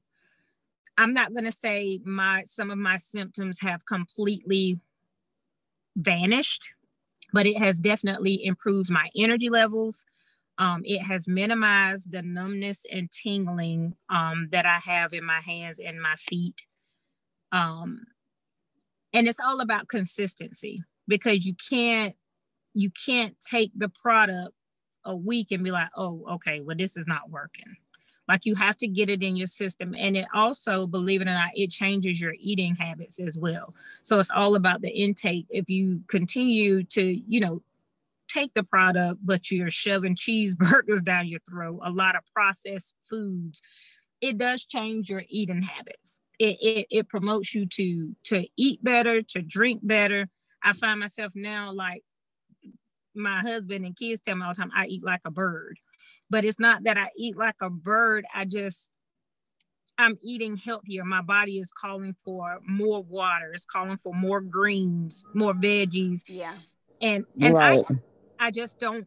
I'm 0.99 1.15
not 1.15 1.33
going 1.33 1.45
to 1.45 1.53
say 1.53 2.01
my 2.05 2.43
some 2.45 2.71
of 2.71 2.79
my 2.79 2.97
symptoms 2.99 3.61
have 3.61 3.87
completely 3.87 4.79
vanished. 5.97 6.71
but 7.33 7.47
it 7.47 7.59
has 7.59 7.79
definitely 7.81 8.45
improved 8.45 8.91
my 8.91 9.09
energy 9.17 9.49
levels. 9.51 10.05
Um, 10.59 10.83
it 10.85 11.01
has 11.03 11.29
minimized 11.29 12.13
the 12.13 12.23
numbness 12.23 12.85
and 12.91 13.11
tingling 13.11 13.95
um, 14.09 14.49
that 14.53 14.67
I 14.67 14.79
have 14.79 15.13
in 15.15 15.25
my 15.25 15.41
hands 15.41 15.79
and 15.79 16.01
my 16.03 16.17
feet. 16.17 16.63
Um, 17.53 18.05
and 19.13 19.29
it's 19.29 19.41
all 19.41 19.61
about 19.61 19.89
consistency 19.89 20.83
because 21.11 21.45
you 21.45 21.55
can't 21.55 22.15
you 22.73 22.91
can't 22.91 23.35
take 23.41 23.73
the 23.77 23.89
product 23.89 24.55
a 25.05 25.15
week 25.15 25.51
and 25.51 25.65
be 25.65 25.73
like, 25.73 25.89
oh, 25.97 26.25
okay, 26.33 26.61
well, 26.61 26.77
this 26.77 26.97
is 26.97 27.07
not 27.07 27.31
working. 27.31 27.77
Like 28.29 28.47
you 28.47 28.55
have 28.55 28.77
to 28.77 28.87
get 28.87 29.11
it 29.11 29.25
in 29.25 29.35
your 29.35 29.49
system. 29.49 29.93
And 29.99 30.17
it 30.17 30.27
also, 30.33 30.87
believe 30.87 31.21
it 31.21 31.27
or 31.27 31.35
not, 31.35 31.51
it 31.57 31.71
changes 31.73 32.21
your 32.21 32.35
eating 32.39 32.77
habits 32.77 33.19
as 33.19 33.37
well. 33.37 33.75
So 34.03 34.21
it's 34.21 34.31
all 34.31 34.55
about 34.55 34.83
the 34.83 34.91
intake. 34.91 35.47
If 35.51 35.69
you 35.69 36.03
continue 36.07 36.85
to, 36.85 37.03
you 37.03 37.41
know, 37.41 37.63
take 38.29 38.55
the 38.55 38.63
product, 38.63 39.19
but 39.25 39.51
you're 39.51 39.71
shoving 39.71 40.15
cheeseburgers 40.15 41.03
down 41.05 41.27
your 41.27 41.41
throat, 41.41 41.81
a 41.83 41.91
lot 41.91 42.15
of 42.15 42.23
processed 42.33 42.95
foods, 43.01 43.63
it 44.21 44.39
does 44.39 44.65
change 44.65 45.11
your 45.11 45.25
eating 45.29 45.63
habits. 45.63 46.21
It, 46.39 46.57
it, 46.63 46.87
it 46.91 47.09
promotes 47.09 47.55
you 47.55 47.67
to 47.67 48.15
to 48.25 48.47
eat 48.57 48.83
better, 48.85 49.23
to 49.23 49.43
drink 49.43 49.81
better. 49.83 50.29
I 50.63 50.73
find 50.73 51.01
myself 51.01 51.33
now 51.35 51.73
like 51.73 52.03
my 53.15 53.41
husband 53.41 53.85
and 53.85 53.97
kids 53.97 54.21
tell 54.21 54.37
me 54.37 54.45
all 54.45 54.53
the 54.55 54.61
time, 54.61 54.73
I 54.75 54.87
eat 54.87 55.05
like 55.05 55.23
a 55.25 55.31
bird. 55.31 55.79
But 56.29 56.45
it's 56.45 56.61
not 56.61 56.85
that 56.85 56.97
I 56.97 57.09
eat 57.17 57.37
like 57.37 57.57
a 57.61 57.71
bird. 57.71 58.25
I 58.35 58.45
just 58.45 58.91
I'm 59.99 60.17
eating 60.23 60.57
healthier. 60.57 61.05
My 61.05 61.21
body 61.21 61.59
is 61.59 61.73
calling 61.73 62.15
for 62.25 62.59
more 62.67 63.03
water. 63.03 63.53
It's 63.53 63.67
calling 63.67 63.99
for 63.99 64.15
more 64.15 64.41
greens, 64.41 65.25
more 65.35 65.53
veggies. 65.53 66.23
Yeah. 66.27 66.57
And 67.03 67.25
and 67.41 67.55
right. 67.55 67.85
I 68.39 68.47
I 68.47 68.51
just 68.51 68.79
don't 68.79 69.07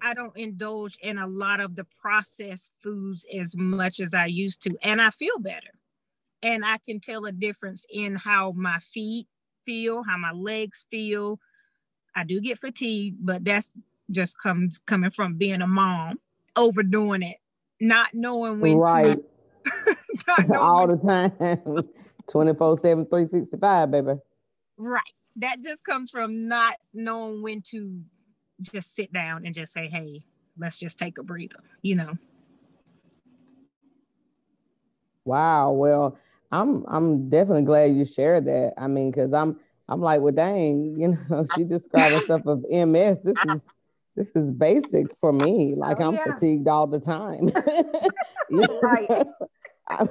I 0.00 0.14
don't 0.14 0.36
indulge 0.36 0.96
in 1.02 1.18
a 1.18 1.26
lot 1.26 1.60
of 1.60 1.76
the 1.76 1.86
processed 2.00 2.72
foods 2.82 3.26
as 3.38 3.56
much 3.56 4.00
as 4.00 4.14
I 4.14 4.26
used 4.26 4.62
to. 4.62 4.76
And 4.82 5.02
I 5.02 5.10
feel 5.10 5.38
better. 5.38 5.70
And 6.42 6.64
I 6.64 6.78
can 6.78 7.00
tell 7.00 7.26
a 7.26 7.32
difference 7.32 7.84
in 7.90 8.16
how 8.16 8.52
my 8.52 8.78
feet 8.78 9.26
feel, 9.64 10.02
how 10.02 10.16
my 10.16 10.32
legs 10.32 10.86
feel, 10.90 11.38
I 12.14 12.24
do 12.24 12.40
get 12.40 12.58
fatigued, 12.58 13.24
but 13.24 13.44
that's 13.44 13.72
just 14.10 14.38
come 14.40 14.70
coming 14.86 15.10
from 15.10 15.34
being 15.34 15.62
a 15.62 15.66
mom, 15.66 16.20
overdoing 16.56 17.22
it, 17.22 17.38
not 17.80 18.14
knowing 18.14 18.60
when 18.60 18.76
right. 18.76 19.18
to 19.64 20.46
knowing 20.48 20.52
all 20.52 20.86
the 20.86 20.96
time. 20.96 21.88
24 22.30 22.78
7 22.80 23.06
365 23.06 23.90
baby. 23.90 24.12
Right. 24.76 25.02
That 25.36 25.60
just 25.62 25.84
comes 25.84 26.10
from 26.10 26.48
not 26.48 26.76
knowing 26.94 27.42
when 27.42 27.62
to 27.70 28.00
just 28.62 28.94
sit 28.94 29.12
down 29.12 29.44
and 29.44 29.54
just 29.54 29.72
say 29.72 29.88
hey 29.88 30.22
let's 30.56 30.78
just 30.78 30.98
take 30.98 31.18
a 31.18 31.22
breather 31.22 31.58
you 31.82 31.96
know? 31.96 32.16
Wow. 35.24 35.72
Well 35.72 36.16
i'm 36.54 36.84
i'm 36.88 37.28
definitely 37.28 37.62
glad 37.62 37.94
you 37.94 38.04
shared 38.04 38.44
that 38.46 38.72
i 38.78 38.86
mean 38.86 39.10
because 39.10 39.32
i'm 39.32 39.58
I'm 39.88 40.00
like, 40.00 40.20
well, 40.20 40.32
dang, 40.32 40.96
you 40.98 41.08
know, 41.08 41.46
she 41.54 41.64
described 41.64 42.14
herself 42.14 42.46
of 42.46 42.64
MS. 42.70 43.18
This 43.22 43.44
is 43.46 43.60
this 44.16 44.28
is 44.36 44.50
basic 44.50 45.06
for 45.20 45.32
me. 45.32 45.74
Like 45.76 45.98
oh, 46.00 46.08
I'm 46.08 46.14
yeah. 46.14 46.24
fatigued 46.24 46.68
all 46.68 46.86
the 46.86 47.00
time. 47.00 47.50
right. 48.82 49.26
I, 49.88 50.06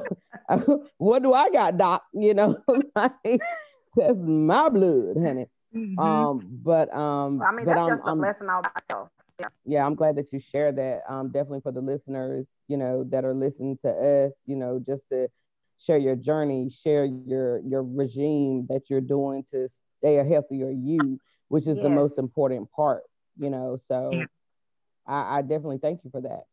I, 0.49 0.55
what 0.97 1.23
do 1.23 1.33
I 1.33 1.49
got, 1.49 1.77
doc? 1.77 2.03
You 2.13 2.33
know, 2.33 2.57
like 2.95 3.41
test 3.97 4.19
my 4.19 4.69
blood, 4.69 5.17
honey. 5.17 5.47
Mm-hmm. 5.75 5.97
Um, 5.97 6.41
but 6.63 6.93
um, 6.93 7.39
well, 7.39 7.49
I 7.49 7.51
mean, 7.55 7.65
that's 7.65 7.79
I'm, 7.79 7.89
just 7.89 8.03
a 8.03 8.07
I'm, 8.07 8.19
lesson 8.19 8.49
all 8.49 8.61
by 8.61 8.69
itself. 8.77 9.09
Yeah. 9.39 9.47
yeah, 9.65 9.85
I'm 9.85 9.95
glad 9.95 10.17
that 10.17 10.31
you 10.31 10.39
share 10.39 10.71
that. 10.71 11.01
Um, 11.09 11.29
definitely 11.29 11.61
for 11.61 11.71
the 11.71 11.81
listeners, 11.81 12.45
you 12.67 12.77
know, 12.77 13.03
that 13.05 13.25
are 13.25 13.33
listening 13.33 13.79
to 13.83 13.89
us, 13.89 14.33
you 14.45 14.55
know, 14.55 14.79
just 14.85 15.01
to 15.11 15.27
share 15.85 15.97
your 15.97 16.15
journey, 16.15 16.69
share 16.69 17.05
your 17.05 17.59
your 17.59 17.83
regime 17.83 18.67
that 18.69 18.89
you're 18.89 19.01
doing 19.01 19.43
to 19.51 19.67
stay 19.99 20.17
a 20.17 20.23
healthier 20.23 20.71
you, 20.71 21.19
which 21.47 21.67
is 21.67 21.77
yes. 21.77 21.83
the 21.83 21.89
most 21.89 22.17
important 22.17 22.71
part, 22.71 23.03
you 23.37 23.49
know. 23.49 23.77
So 23.87 24.11
yeah. 24.13 24.25
I, 25.05 25.37
I, 25.37 25.41
definitely 25.41 25.79
thank 25.79 26.01
you 26.03 26.09
for 26.09 26.21
that. 26.21 26.43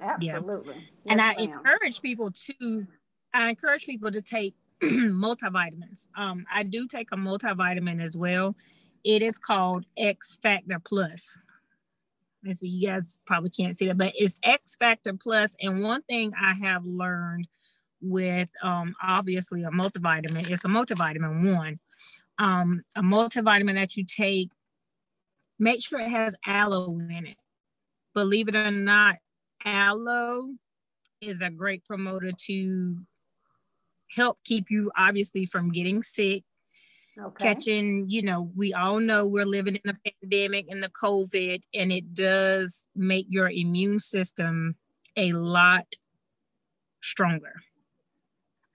Absolutely. 0.00 0.74
Yeah. 0.74 0.80
Yes, 0.80 1.02
and 1.06 1.20
I 1.20 1.34
ma'am. 1.34 1.50
encourage 1.50 2.00
people 2.00 2.30
to 2.30 2.86
I 3.34 3.50
encourage 3.50 3.86
people 3.86 4.10
to 4.10 4.22
take 4.22 4.54
multivitamins. 4.82 6.08
Um, 6.16 6.46
I 6.52 6.62
do 6.62 6.86
take 6.86 7.08
a 7.12 7.16
multivitamin 7.16 8.02
as 8.02 8.16
well. 8.16 8.56
It 9.04 9.22
is 9.22 9.38
called 9.38 9.84
X 9.96 10.36
Factor 10.42 10.80
Plus. 10.80 11.38
And 12.44 12.56
so 12.56 12.64
you 12.66 12.88
guys 12.88 13.18
probably 13.26 13.50
can't 13.50 13.76
see 13.76 13.88
that, 13.88 13.98
but 13.98 14.12
it's 14.14 14.38
X 14.42 14.76
Factor 14.76 15.14
Plus. 15.14 15.56
And 15.60 15.82
one 15.82 16.02
thing 16.02 16.32
I 16.40 16.54
have 16.54 16.84
learned 16.84 17.48
with 18.00 18.48
um, 18.62 18.94
obviously 19.02 19.62
a 19.62 19.70
multivitamin. 19.70 20.50
It's 20.50 20.64
a 20.64 20.68
multivitamin 20.68 21.54
one. 21.54 21.78
Um, 22.38 22.82
a 22.94 23.02
multivitamin 23.02 23.74
that 23.74 23.96
you 23.96 24.04
take, 24.04 24.50
make 25.58 25.82
sure 25.82 26.00
it 26.00 26.10
has 26.10 26.34
aloe 26.46 26.98
in 26.98 27.26
it. 27.26 27.36
Believe 28.14 28.48
it 28.48 28.56
or 28.56 28.70
not, 28.70 29.16
aloe 29.64 30.54
is 31.20 31.40
a 31.40 31.50
great 31.50 31.84
promoter 31.84 32.30
to 32.32 32.98
help 34.14 34.38
keep 34.44 34.70
you 34.70 34.90
obviously 34.96 35.46
from 35.46 35.72
getting 35.72 36.02
sick, 36.02 36.44
okay. 37.20 37.54
catching, 37.54 38.08
you 38.08 38.22
know, 38.22 38.50
we 38.54 38.74
all 38.74 39.00
know 39.00 39.26
we're 39.26 39.46
living 39.46 39.76
in 39.76 39.90
a 39.90 40.12
pandemic 40.22 40.66
and 40.68 40.82
the 40.82 40.90
COVID, 40.90 41.62
and 41.74 41.90
it 41.90 42.14
does 42.14 42.86
make 42.94 43.26
your 43.28 43.48
immune 43.48 43.98
system 43.98 44.76
a 45.16 45.32
lot 45.32 45.86
stronger 47.00 47.54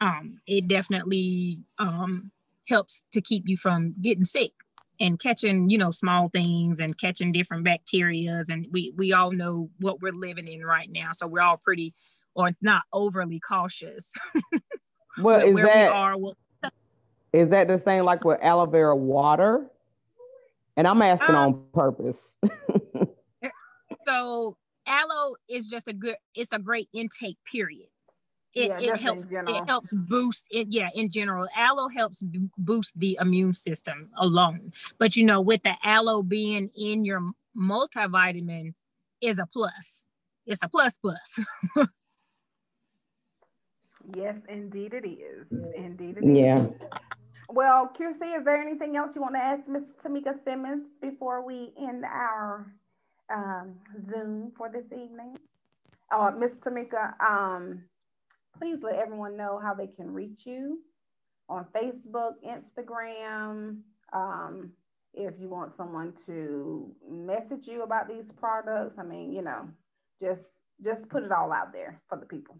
um, 0.02 0.40
it 0.48 0.68
definitely 0.68 1.60
um, 1.80 2.32
helps 2.68 3.06
to 3.14 3.22
keep 3.22 3.48
you 3.48 3.56
from 3.56 3.94
getting 4.02 4.24
sick 4.24 4.52
and 5.00 5.20
catching 5.20 5.70
you 5.70 5.78
know 5.78 5.92
small 5.92 6.28
things 6.28 6.80
and 6.80 6.98
catching 6.98 7.32
different 7.32 7.66
bacterias 7.66 8.50
and 8.50 8.68
we 8.72 8.94
we 8.98 9.14
all 9.14 9.32
know 9.32 9.70
what 9.80 10.02
we're 10.02 10.12
living 10.12 10.48
in 10.48 10.66
right 10.66 10.92
now. 10.92 11.12
So 11.14 11.28
we're 11.28 11.42
all 11.42 11.58
pretty 11.58 11.94
or 12.36 12.52
not 12.62 12.84
overly 12.92 13.40
cautious. 13.40 14.14
Well 15.22 15.42
is 15.42 15.54
where 15.54 15.66
that, 15.66 15.92
we 15.92 15.94
are 15.94 16.18
well, 16.18 16.38
is 17.34 17.50
that 17.50 17.68
the 17.68 17.78
same 17.78 18.06
like 18.06 18.24
with 18.24 18.40
aloe 18.42 18.66
vera 18.66 18.96
water? 18.96 19.70
And 20.78 20.88
i'm 20.88 21.02
asking 21.02 21.36
um, 21.36 21.36
on 21.36 21.66
purpose. 21.74 22.18
So 24.06 24.56
aloe 24.88 25.36
is 25.50 25.68
just 25.68 25.90
a 25.90 25.94
good 25.94 26.16
it's 26.34 26.54
a 26.54 26.60
great 26.60 26.88
intake 26.94 27.38
period 27.44 27.88
it, 28.56 28.70
yeah, 28.70 28.94
it 28.94 28.98
helps 28.98 29.32
it 29.32 29.64
helps 29.68 29.94
boost 29.94 30.46
it 30.52 30.68
yeah 30.70 30.90
in 30.96 31.10
general. 31.10 31.48
Aloe 31.56 31.88
helps 31.90 32.22
b- 32.22 32.50
boost 32.58 33.00
the 33.00 33.18
immune 33.22 33.54
system 33.54 34.10
alone. 34.18 34.74
But 34.98 35.16
you 35.16 35.24
know 35.26 35.42
with 35.42 35.64
the 35.64 35.74
aloe 35.84 36.22
being 36.24 36.70
in 36.76 37.06
your 37.06 37.32
multivitamin 37.58 38.74
is 39.22 39.40
a 39.40 39.46
plus. 39.46 40.06
It's 40.46 40.64
a 40.64 40.70
plus 40.70 40.98
plus. 40.98 41.40
Yes 44.16 44.36
indeed 44.50 44.94
it 44.94 45.08
is. 45.08 45.46
Indeed 45.76 46.18
it 46.18 46.28
is. 46.28 46.36
yeah 46.36 46.66
well 47.50 47.92
QC, 47.98 48.38
is 48.38 48.46
there 48.46 48.56
anything 48.62 48.96
else 48.98 49.12
you 49.16 49.22
want 49.22 49.36
to 49.36 49.40
ask 49.40 49.68
miss 49.68 49.84
tamika 50.04 50.34
simmons 50.44 50.88
before 51.02 51.46
we 51.46 51.74
end 51.80 52.04
our 52.06 52.74
um, 53.34 53.76
zoom 54.10 54.52
for 54.58 54.70
this 54.70 54.86
evening? 54.92 55.38
Oh 56.12 56.32
miss 56.32 56.54
tamika 56.56 57.14
um 57.22 57.84
please 58.58 58.80
let 58.82 58.96
everyone 58.96 59.38
know 59.38 59.60
how 59.62 59.74
they 59.74 59.88
can 59.88 60.12
reach 60.12 60.46
you 60.46 60.80
on 61.50 61.66
Facebook, 61.76 62.34
Instagram. 62.46 63.80
Um, 64.14 64.72
if 65.14 65.34
you 65.40 65.50
want 65.50 65.76
someone 65.76 66.14
to 66.26 66.94
message 67.10 67.68
you 67.68 67.84
about 67.84 68.08
these 68.08 68.32
products, 68.38 68.98
I 68.98 69.04
mean, 69.04 69.34
you 69.34 69.42
know, 69.42 69.70
just 70.22 70.54
just 70.84 71.10
put 71.10 71.24
it 71.24 71.32
all 71.32 71.52
out 71.52 71.74
there 71.74 72.02
for 72.08 72.18
the 72.18 72.26
people. 72.26 72.58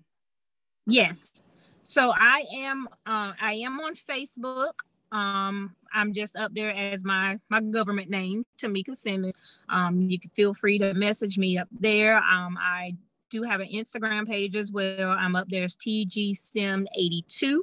Yes. 0.86 1.42
So 1.84 2.14
I 2.16 2.44
am 2.56 2.88
uh, 3.06 3.34
I 3.42 3.62
am 3.64 3.80
on 3.80 3.96
Facebook. 3.96 4.74
Um, 5.12 5.76
I'm 5.94 6.14
just 6.14 6.36
up 6.36 6.54
there 6.54 6.72
as 6.72 7.04
my 7.04 7.40
my 7.50 7.62
government 7.62 8.10
name, 8.10 8.46
Tamika 8.62 8.96
Simmons. 8.96 9.38
Um, 9.70 10.10
you 10.10 10.20
can 10.20 10.30
feel 10.32 10.54
free 10.54 10.78
to 10.80 10.94
message 10.94 11.38
me 11.38 11.58
up 11.58 11.68
there. 11.72 12.18
Um, 12.18 12.58
I 12.60 12.96
do 13.32 13.44
have 13.44 13.62
an 13.62 13.70
Instagram 13.74 14.28
page 14.28 14.56
as 14.56 14.72
well. 14.72 15.10
I'm 15.10 15.36
up 15.36 15.48
there 15.50 15.64
as 15.64 15.76
TGSim82. 15.78 17.60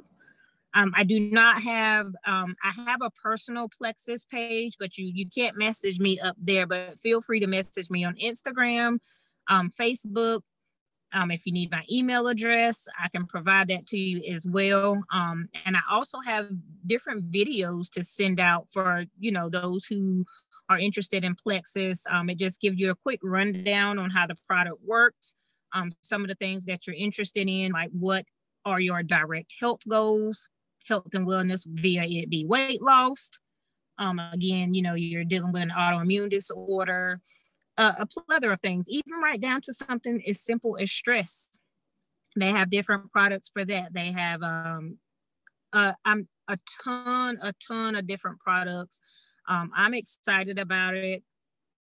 Um, 0.75 0.93
I 0.95 1.03
do 1.03 1.19
not 1.19 1.61
have, 1.61 2.07
um, 2.27 2.55
I 2.63 2.71
have 2.85 3.01
a 3.01 3.09
personal 3.09 3.69
Plexus 3.69 4.25
page, 4.25 4.75
but 4.79 4.97
you 4.97 5.11
you 5.13 5.25
can't 5.27 5.57
message 5.57 5.99
me 5.99 6.19
up 6.19 6.35
there, 6.37 6.67
but 6.67 7.01
feel 7.01 7.21
free 7.21 7.39
to 7.39 7.47
message 7.47 7.89
me 7.89 8.03
on 8.03 8.15
Instagram, 8.23 8.99
um, 9.47 9.71
Facebook. 9.71 10.41
Um, 11.11 11.31
if 11.31 11.47
you 11.47 11.53
need 11.53 11.71
my 11.71 11.83
email 11.91 12.27
address, 12.27 12.87
I 13.03 13.07
can 13.09 13.25
provide 13.25 13.69
that 13.69 13.87
to 13.87 13.97
you 13.97 14.21
as 14.31 14.45
well. 14.45 15.01
Um, 15.11 15.49
and 15.65 15.75
I 15.75 15.79
also 15.91 16.19
have 16.23 16.49
different 16.85 17.31
videos 17.31 17.89
to 17.93 18.03
send 18.03 18.39
out 18.39 18.67
for, 18.71 19.05
you 19.17 19.31
know, 19.31 19.49
those 19.49 19.85
who 19.85 20.23
are 20.69 20.77
interested 20.77 21.23
in 21.23 21.35
Plexus, 21.35 22.05
um, 22.11 22.29
it 22.29 22.37
just 22.37 22.61
gives 22.61 22.79
you 22.79 22.91
a 22.91 22.95
quick 22.95 23.19
rundown 23.23 23.97
on 23.97 24.11
how 24.11 24.27
the 24.27 24.35
product 24.47 24.77
works, 24.85 25.33
um, 25.73 25.89
some 26.01 26.21
of 26.21 26.27
the 26.27 26.35
things 26.35 26.65
that 26.65 26.87
you're 26.87 26.95
interested 26.95 27.47
in, 27.47 27.71
like 27.71 27.89
what 27.91 28.25
are 28.65 28.79
your 28.79 29.03
direct 29.03 29.53
health 29.59 29.81
goals, 29.87 30.49
health 30.87 31.13
and 31.13 31.27
wellness 31.27 31.65
via 31.65 32.03
it 32.03 32.29
be 32.29 32.45
weight 32.45 32.81
loss. 32.81 33.29
Um, 33.97 34.19
again, 34.19 34.73
you 34.73 34.81
know, 34.81 34.93
you're 34.93 35.25
dealing 35.25 35.51
with 35.51 35.63
an 35.63 35.73
autoimmune 35.77 36.29
disorder, 36.29 37.19
uh, 37.77 37.93
a 37.99 38.05
plethora 38.05 38.53
of 38.53 38.61
things, 38.61 38.87
even 38.89 39.13
right 39.21 39.41
down 39.41 39.61
to 39.61 39.73
something 39.73 40.21
as 40.27 40.41
simple 40.41 40.77
as 40.79 40.91
stress. 40.91 41.49
They 42.35 42.51
have 42.51 42.69
different 42.69 43.11
products 43.11 43.49
for 43.49 43.65
that. 43.65 43.93
They 43.93 44.11
have 44.11 44.41
um, 44.43 44.97
I'm 45.73 46.27
a 46.47 46.57
ton, 46.83 47.39
a 47.41 47.53
ton 47.65 47.95
of 47.95 48.07
different 48.07 48.39
products. 48.39 49.01
Um, 49.47 49.71
I'm 49.75 49.93
excited 49.93 50.59
about 50.59 50.95
it. 50.95 51.23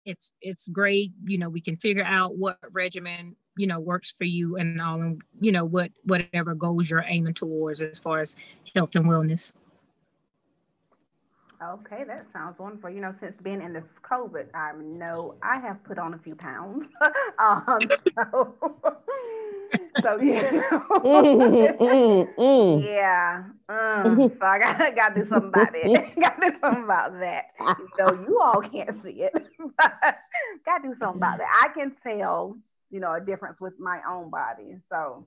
It's 0.04 0.32
it's 0.40 0.68
great. 0.68 1.12
You 1.24 1.38
know, 1.38 1.48
we 1.48 1.60
can 1.60 1.76
figure 1.76 2.04
out 2.04 2.36
what 2.36 2.58
regimen 2.70 3.36
you 3.56 3.66
know 3.66 3.80
works 3.80 4.10
for 4.10 4.24
you 4.24 4.56
and 4.56 4.80
all, 4.80 5.00
and 5.00 5.22
you 5.40 5.52
know 5.52 5.64
what 5.64 5.90
whatever 6.04 6.54
goals 6.54 6.88
you're 6.90 7.04
aiming 7.06 7.34
towards 7.34 7.80
as 7.80 7.98
far 7.98 8.20
as 8.20 8.36
health 8.74 8.94
and 8.94 9.06
wellness. 9.06 9.52
Okay, 11.62 12.02
that 12.08 12.26
sounds 12.32 12.58
wonderful. 12.58 12.90
You 12.90 13.00
know, 13.00 13.14
since 13.20 13.36
being 13.40 13.62
in 13.62 13.72
this 13.72 13.84
COVID, 14.02 14.46
I 14.52 14.72
know 14.82 15.36
I 15.42 15.60
have 15.60 15.82
put 15.84 15.96
on 15.96 16.12
a 16.12 16.18
few 16.18 16.34
pounds. 16.34 16.88
um, 17.38 17.78
so, 18.16 18.56
so 20.02 20.20
yeah, 20.20 20.50
mm, 20.50 21.78
mm, 21.78 22.34
mm. 22.36 22.84
yeah. 22.84 23.44
Um, 23.68 24.32
so 24.40 24.44
I 24.44 24.58
got 24.58 24.96
got 24.96 25.14
to 25.14 25.22
do 25.22 25.28
something 25.28 25.50
about 25.50 25.68
it. 25.74 26.14
got 26.20 26.40
to 26.40 26.50
do 26.50 26.56
something 26.60 26.82
about 26.82 27.20
that. 27.20 27.44
You 27.60 27.88
know, 27.96 28.26
you 28.28 28.40
all 28.42 28.60
can't 28.60 29.00
see 29.00 29.22
it, 29.22 29.32
got 30.66 30.78
to 30.78 30.88
do 30.88 30.94
something 30.98 31.18
about 31.18 31.38
that. 31.38 31.62
I 31.64 31.68
can 31.78 31.92
tell, 32.02 32.56
you 32.92 33.00
know, 33.00 33.12
a 33.14 33.20
difference 33.20 33.60
with 33.60 33.80
my 33.80 34.00
own 34.08 34.30
body. 34.30 34.76
So 34.88 35.26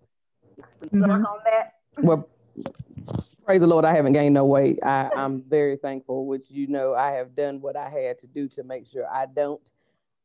we 0.80 0.88
mm-hmm. 0.88 1.12
on 1.12 1.40
that. 1.44 1.74
Well, 1.98 2.30
praise 3.44 3.62
the 3.62 3.68
Lord, 3.68 3.84
I 3.84 3.94
haven't 3.94 4.14
gained 4.14 4.36
no 4.36 4.46
weight. 4.46 4.80
I, 4.84 5.10
I'm 5.16 5.44
very 5.50 5.76
thankful, 5.76 6.28
which 6.28 6.50
you 6.50 6.68
know 6.68 6.94
I 6.94 7.12
have 7.12 7.36
done 7.36 7.60
what 7.60 7.76
I 7.76 7.90
had 7.90 8.20
to 8.20 8.28
do 8.28 8.48
to 8.50 8.64
make 8.64 8.88
sure 8.88 9.06
I 9.12 9.26
don't. 9.26 9.62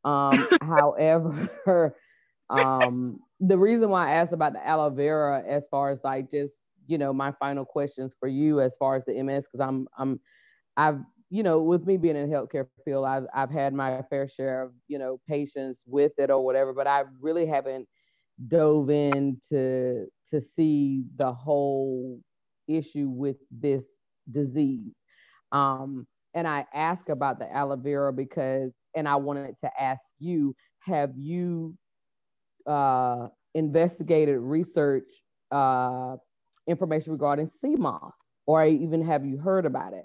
Um, 0.05 0.49
however, 0.63 1.97
um, 2.51 3.21
the 3.41 3.59
reason 3.59 3.89
why 3.89 4.09
I 4.09 4.13
asked 4.13 4.33
about 4.33 4.53
the 4.53 4.65
aloe 4.67 4.91
vera, 4.91 5.43
as 5.45 5.67
far 5.69 5.91
as 5.91 6.01
like 6.05 6.31
just 6.31 6.55
you 6.87 6.99
know 6.99 7.13
my 7.13 7.33
final 7.33 7.65
questions 7.65 8.15
for 8.21 8.29
you, 8.29 8.61
as 8.61 8.77
far 8.77 8.97
as 8.97 9.05
the 9.07 9.21
MS, 9.23 9.47
because 9.51 9.67
I'm 9.67 9.89
I'm 9.97 10.21
I've 10.77 11.01
you 11.31 11.43
know 11.43 11.63
with 11.63 11.87
me 11.87 11.97
being 11.97 12.17
in 12.17 12.29
the 12.31 12.37
healthcare 12.37 12.69
field, 12.85 13.07
I've 13.07 13.27
I've 13.35 13.51
had 13.51 13.73
my 13.75 14.03
fair 14.11 14.29
share 14.29 14.63
of 14.63 14.73
you 14.89 14.99
know 14.99 15.21
patients 15.29 15.85
with 15.87 16.13
it 16.19 16.31
or 16.31 16.45
whatever, 16.45 16.73
but 16.73 16.87
I 16.87 17.05
really 17.21 17.47
haven't 17.47 17.89
dove 18.49 18.91
in 18.91 19.41
to 19.51 20.07
to 20.29 20.41
see 20.41 21.05
the 21.17 21.33
whole 21.33 22.21
issue 22.69 23.09
with 23.09 23.37
this 23.51 23.85
disease. 24.31 24.95
Um, 25.53 26.07
and 26.35 26.47
I 26.47 26.67
ask 26.73 27.09
about 27.09 27.39
the 27.41 27.53
aloe 27.53 27.77
vera 27.77 28.13
because, 28.13 28.73
and 28.95 29.09
I 29.09 29.17
wanted 29.17 29.59
to 29.61 29.83
ask 29.83 30.03
you, 30.21 30.55
have 30.81 31.13
you 31.17 31.77
uh, 32.67 33.29
investigated 33.55 34.39
research 34.39 35.11
uh, 35.51 36.17
information 36.67 37.13
regarding 37.13 37.51
sea 37.51 37.75
moss, 37.77 38.15
or 38.47 38.65
even 38.65 39.05
have 39.05 39.27
you 39.27 39.39
heard 39.39 39.67
about 39.67 39.93
it? 39.93 40.05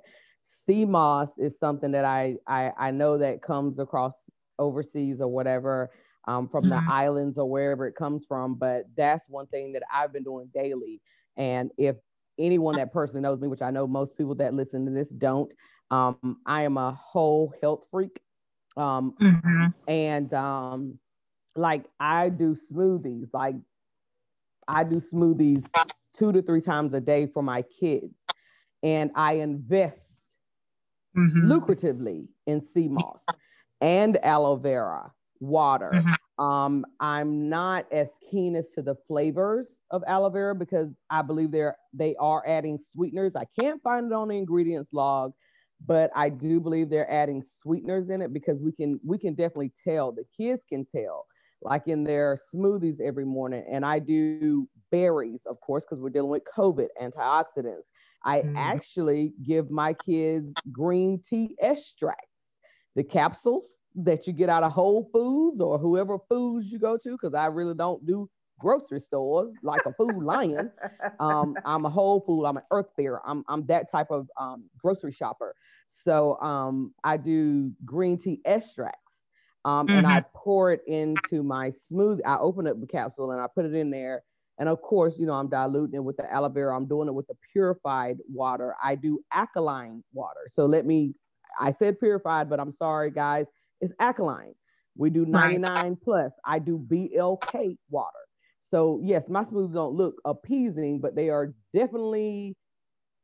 Sea 0.66 0.86
moss 0.86 1.30
is 1.38 1.58
something 1.60 1.92
that 1.92 2.06
I, 2.06 2.38
I, 2.48 2.72
I 2.78 2.92
know 2.92 3.18
that 3.18 3.42
comes 3.42 3.80
across 3.80 4.14
overseas 4.58 5.22
or 5.22 5.28
whatever 5.28 5.92
um, 6.28 6.48
from 6.48 6.66
mm-hmm. 6.66 6.86
the 6.86 6.92
islands 6.92 7.38
or 7.38 7.50
wherever 7.50 7.88
it 7.88 7.96
comes 7.96 8.26
from, 8.28 8.56
but 8.56 8.86
that's 8.98 9.30
one 9.30 9.48
thing 9.48 9.74
that 9.74 9.84
I've 9.94 10.12
been 10.12 10.24
doing 10.24 10.50
daily. 10.54 11.02
And 11.38 11.72
if 11.78 11.98
anyone 12.40 12.76
that 12.76 12.92
personally 12.92 13.22
knows 13.22 13.40
me, 13.40 13.48
which 13.48 13.62
I 13.62 13.72
know 13.72 13.88
most 13.88 14.18
people 14.18 14.36
that 14.36 14.54
listen 14.54 14.86
to 14.86 14.92
this 14.92 15.10
don't, 15.10 15.52
um, 15.92 16.38
I 16.46 16.64
am 16.64 16.78
a 16.78 16.92
whole 16.92 17.54
health 17.62 17.86
freak. 17.92 18.20
Um, 18.76 19.16
mm-hmm. 19.22 19.68
And 19.88 20.34
um, 20.34 21.00
like 21.56 21.86
I 22.00 22.30
do 22.30 22.58
smoothies, 22.72 23.30
like 23.34 23.56
I 24.68 24.84
do 24.84 25.00
smoothies 25.00 25.66
two 26.14 26.32
to 26.32 26.42
three 26.42 26.62
times 26.62 26.94
a 26.94 27.02
day 27.02 27.28
for 27.28 27.44
my 27.44 27.62
kids. 27.62 28.16
And 28.84 29.12
I 29.16 29.34
invest 29.34 29.98
mm-hmm. 31.16 31.52
lucratively 31.52 32.28
in 32.48 32.62
sea 32.62 32.88
moss 32.88 33.22
and 33.82 34.18
aloe 34.24 34.56
vera 34.56 35.12
water. 35.40 35.92
Mm-hmm. 35.94 36.44
Um, 36.44 36.86
I'm 37.00 37.48
not 37.48 37.86
as 37.92 38.10
keen 38.30 38.56
as 38.56 38.70
to 38.72 38.82
the 38.82 38.96
flavors 39.08 39.76
of 39.92 40.04
aloe 40.08 40.30
vera 40.30 40.56
because 40.56 40.90
I 41.10 41.22
believe 41.22 41.52
they're 41.52 41.78
they 41.94 42.16
are 42.20 42.44
adding 42.48 42.80
sweeteners. 42.92 43.36
I 43.36 43.46
can't 43.60 43.82
find 43.82 44.12
it 44.12 44.14
on 44.14 44.28
the 44.28 44.38
ingredients 44.38 44.92
log, 44.92 45.34
but 45.86 46.12
I 46.16 46.30
do 46.30 46.60
believe 46.60 46.90
they're 46.90 47.12
adding 47.12 47.44
sweeteners 47.62 48.10
in 48.10 48.22
it 48.22 48.34
because 48.34 48.62
we 48.62 48.72
can 48.72 49.00
we 49.06 49.18
can 49.18 49.34
definitely 49.34 49.72
tell 49.84 50.12
the 50.12 50.26
kids 50.36 50.64
can 50.68 50.86
tell 50.86 51.26
like 51.62 51.88
in 51.88 52.04
their 52.04 52.38
smoothies 52.54 53.00
every 53.02 53.26
morning. 53.26 53.66
And 53.70 53.86
I 53.86 54.00
do 54.00 54.68
berries, 54.96 55.42
of 55.46 55.60
course, 55.60 55.84
because 55.84 56.02
we're 56.02 56.10
dealing 56.10 56.30
with 56.30 56.44
COVID, 56.58 56.88
antioxidants. 57.02 57.84
I 58.24 58.40
mm. 58.40 58.54
actually 58.56 59.34
give 59.46 59.70
my 59.70 59.94
kids 59.94 60.54
green 60.72 61.22
tea 61.22 61.58
extracts, 61.62 62.32
the 62.96 63.04
capsules 63.04 63.78
that 63.96 64.26
you 64.26 64.32
get 64.32 64.50
out 64.50 64.64
of 64.64 64.72
Whole 64.72 65.10
Foods 65.12 65.60
or 65.60 65.78
whoever 65.78 66.18
foods 66.30 66.72
you 66.72 66.80
go 66.80 66.98
to, 66.98 67.12
because 67.12 67.34
I 67.34 67.48
really 67.48 67.76
don't 67.76 68.06
do 68.06 68.30
grocery 68.58 69.02
stores 69.02 69.54
like 69.64 69.82
a 69.86 69.94
food 69.94 70.24
lion. 70.24 70.72
Um, 71.20 71.58
I'm 71.66 71.84
a 71.86 71.90
whole 71.90 72.22
food, 72.22 72.46
I'm 72.46 72.56
an 72.56 72.64
Earth 72.72 72.92
Fare. 72.96 73.20
I'm, 73.28 73.44
I'm 73.50 73.66
that 73.66 73.92
type 73.92 74.12
of 74.12 74.30
um, 74.40 74.64
grocery 74.82 75.12
shopper. 75.12 75.54
So 76.06 76.40
um, 76.40 76.94
I 77.04 77.18
do 77.18 77.74
green 77.84 78.18
tea 78.18 78.40
extracts 78.46 79.14
um, 79.66 79.88
mm-hmm. 79.88 79.98
and 79.98 80.08
I 80.08 80.22
mm-hmm. 80.22 80.38
pour 80.38 80.72
it 80.72 80.82
into 80.88 81.44
my 81.44 81.72
smoothie. 81.92 82.22
I 82.26 82.38
open 82.38 82.66
up 82.66 82.80
the 82.80 82.88
capsule 82.88 83.32
and 83.32 83.42
I 83.42 83.48
put 83.54 83.66
it 83.66 83.74
in 83.74 83.90
there. 83.90 84.24
And 84.58 84.70
of 84.70 84.82
course, 84.82 85.18
you 85.18 85.26
know, 85.26 85.34
I'm 85.34 85.50
diluting 85.50 85.96
it 85.96 86.04
with 86.04 86.18
the 86.18 86.32
aloe 86.32 86.50
vera. 86.50 86.76
I'm 86.76 86.88
doing 86.88 87.08
it 87.08 87.14
with 87.14 87.28
the 87.28 87.36
purified 87.52 88.18
water. 88.32 88.76
I 88.82 88.96
do 88.96 89.20
alkaline 89.34 90.04
water. 90.14 90.48
So 90.48 90.66
let 90.66 90.86
me, 90.86 91.14
I 91.60 91.74
said 91.74 92.00
purified, 92.00 92.50
but 92.50 92.60
I'm 92.60 92.72
sorry, 92.72 93.12
guys 93.12 93.48
it's 93.82 93.94
alkaline. 94.00 94.54
We 94.98 95.10
do 95.10 95.26
99 95.26 95.98
plus. 96.04 96.32
I 96.46 96.60
do 96.60 96.78
BLK 96.78 97.78
water. 97.90 98.12
So 98.72 99.00
yes, 99.04 99.24
my 99.30 99.44
smoothies 99.44 99.74
don't 99.74 99.94
look 99.94 100.16
appeasing, 100.26 101.00
but 101.00 101.16
they 101.16 101.30
are 101.30 101.54
definitely 101.74 102.56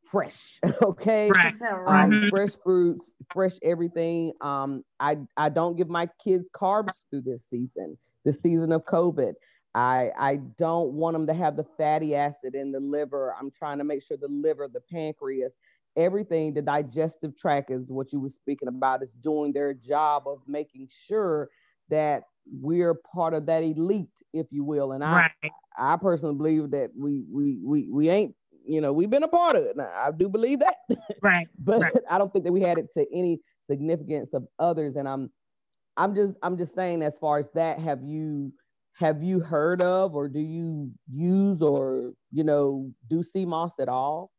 fresh. 0.10 0.60
okay. 0.82 1.32
Right. 1.32 1.54
Um, 1.62 2.12
mm-hmm. 2.12 2.30
Fresh 2.30 2.52
fruits, 2.64 3.12
fresh 3.32 3.54
everything. 3.64 4.34
Um, 4.42 4.84
I, 5.00 5.18
I 5.38 5.50
don't 5.50 5.78
give 5.78 5.90
my 5.90 6.10
kids 6.24 6.50
carbs 6.54 6.94
through 7.10 7.22
this 7.22 7.44
season, 7.50 7.98
the 8.26 8.34
season 8.34 8.72
of 8.72 8.86
COVID. 8.86 9.34
I, 9.74 10.12
I 10.18 10.36
don't 10.58 10.94
want 10.94 11.16
them 11.16 11.28
to 11.28 11.34
have 11.34 11.56
the 11.56 11.66
fatty 11.78 12.16
acid 12.16 12.56
in 12.56 12.72
the 12.72 12.80
liver. 12.80 13.34
I'm 13.40 13.52
trying 13.52 13.78
to 13.78 13.84
make 13.84 14.04
sure 14.04 14.18
the 14.18 14.28
liver, 14.28 14.68
the 14.68 14.82
pancreas, 14.82 15.54
everything 15.96 16.54
the 16.54 16.62
digestive 16.62 17.38
tract 17.38 17.70
is 17.72 17.92
what 17.92 18.14
you 18.14 18.20
were 18.20 18.30
speaking 18.30 18.68
about 18.68 19.04
is 19.04 19.14
doing 19.14 19.52
their 19.52 19.74
job 19.74 20.24
of 20.26 20.40
making 20.48 20.88
sure 21.08 21.50
that 21.90 22.24
we're 22.60 22.96
part 23.14 23.34
of 23.34 23.46
that 23.46 23.62
elite 23.62 24.22
if 24.34 24.48
you 24.52 24.64
will 24.64 24.94
and 24.94 25.04
i 25.04 25.30
right. 25.44 25.52
i 25.78 25.96
personally 25.98 26.36
believe 26.36 26.72
that 26.72 26.90
we 26.98 27.24
we 27.30 27.60
we 27.64 27.90
we 27.92 28.10
ain't 28.10 28.34
you 28.66 28.82
know 28.82 28.94
we've 28.94 29.10
been 29.10 29.24
a 29.24 29.28
part 29.28 29.56
of 29.56 29.64
it 29.64 29.76
now 29.76 29.92
i 29.96 30.10
do 30.12 30.30
believe 30.30 30.60
that 30.60 30.78
right 31.22 31.48
but 31.60 31.82
right. 31.82 31.94
i 32.10 32.18
don't 32.18 32.32
think 32.32 32.46
that 32.46 32.52
we 32.52 32.62
had 32.62 32.78
it 32.78 32.92
to 32.94 33.06
any 33.14 33.40
significance 33.70 34.34
of 34.34 34.48
others 34.60 34.96
and 34.96 35.08
i'm 35.08 35.30
i'm 35.98 36.16
just 36.16 36.34
i'm 36.42 36.58
just 36.58 36.74
saying 36.74 37.04
as 37.04 37.14
far 37.20 37.38
as 37.38 37.50
that 37.54 37.80
have 37.80 38.02
you 38.02 38.52
have 38.94 39.24
you 39.24 39.40
heard 39.40 39.82
of 39.82 40.16
or 40.16 40.28
do 40.28 40.40
you 40.40 40.92
use 41.12 41.62
or 41.62 42.14
you 42.32 42.44
know 42.44 42.92
do 43.10 43.24
moss 43.46 43.72
at 43.80 43.90
all 43.90 44.32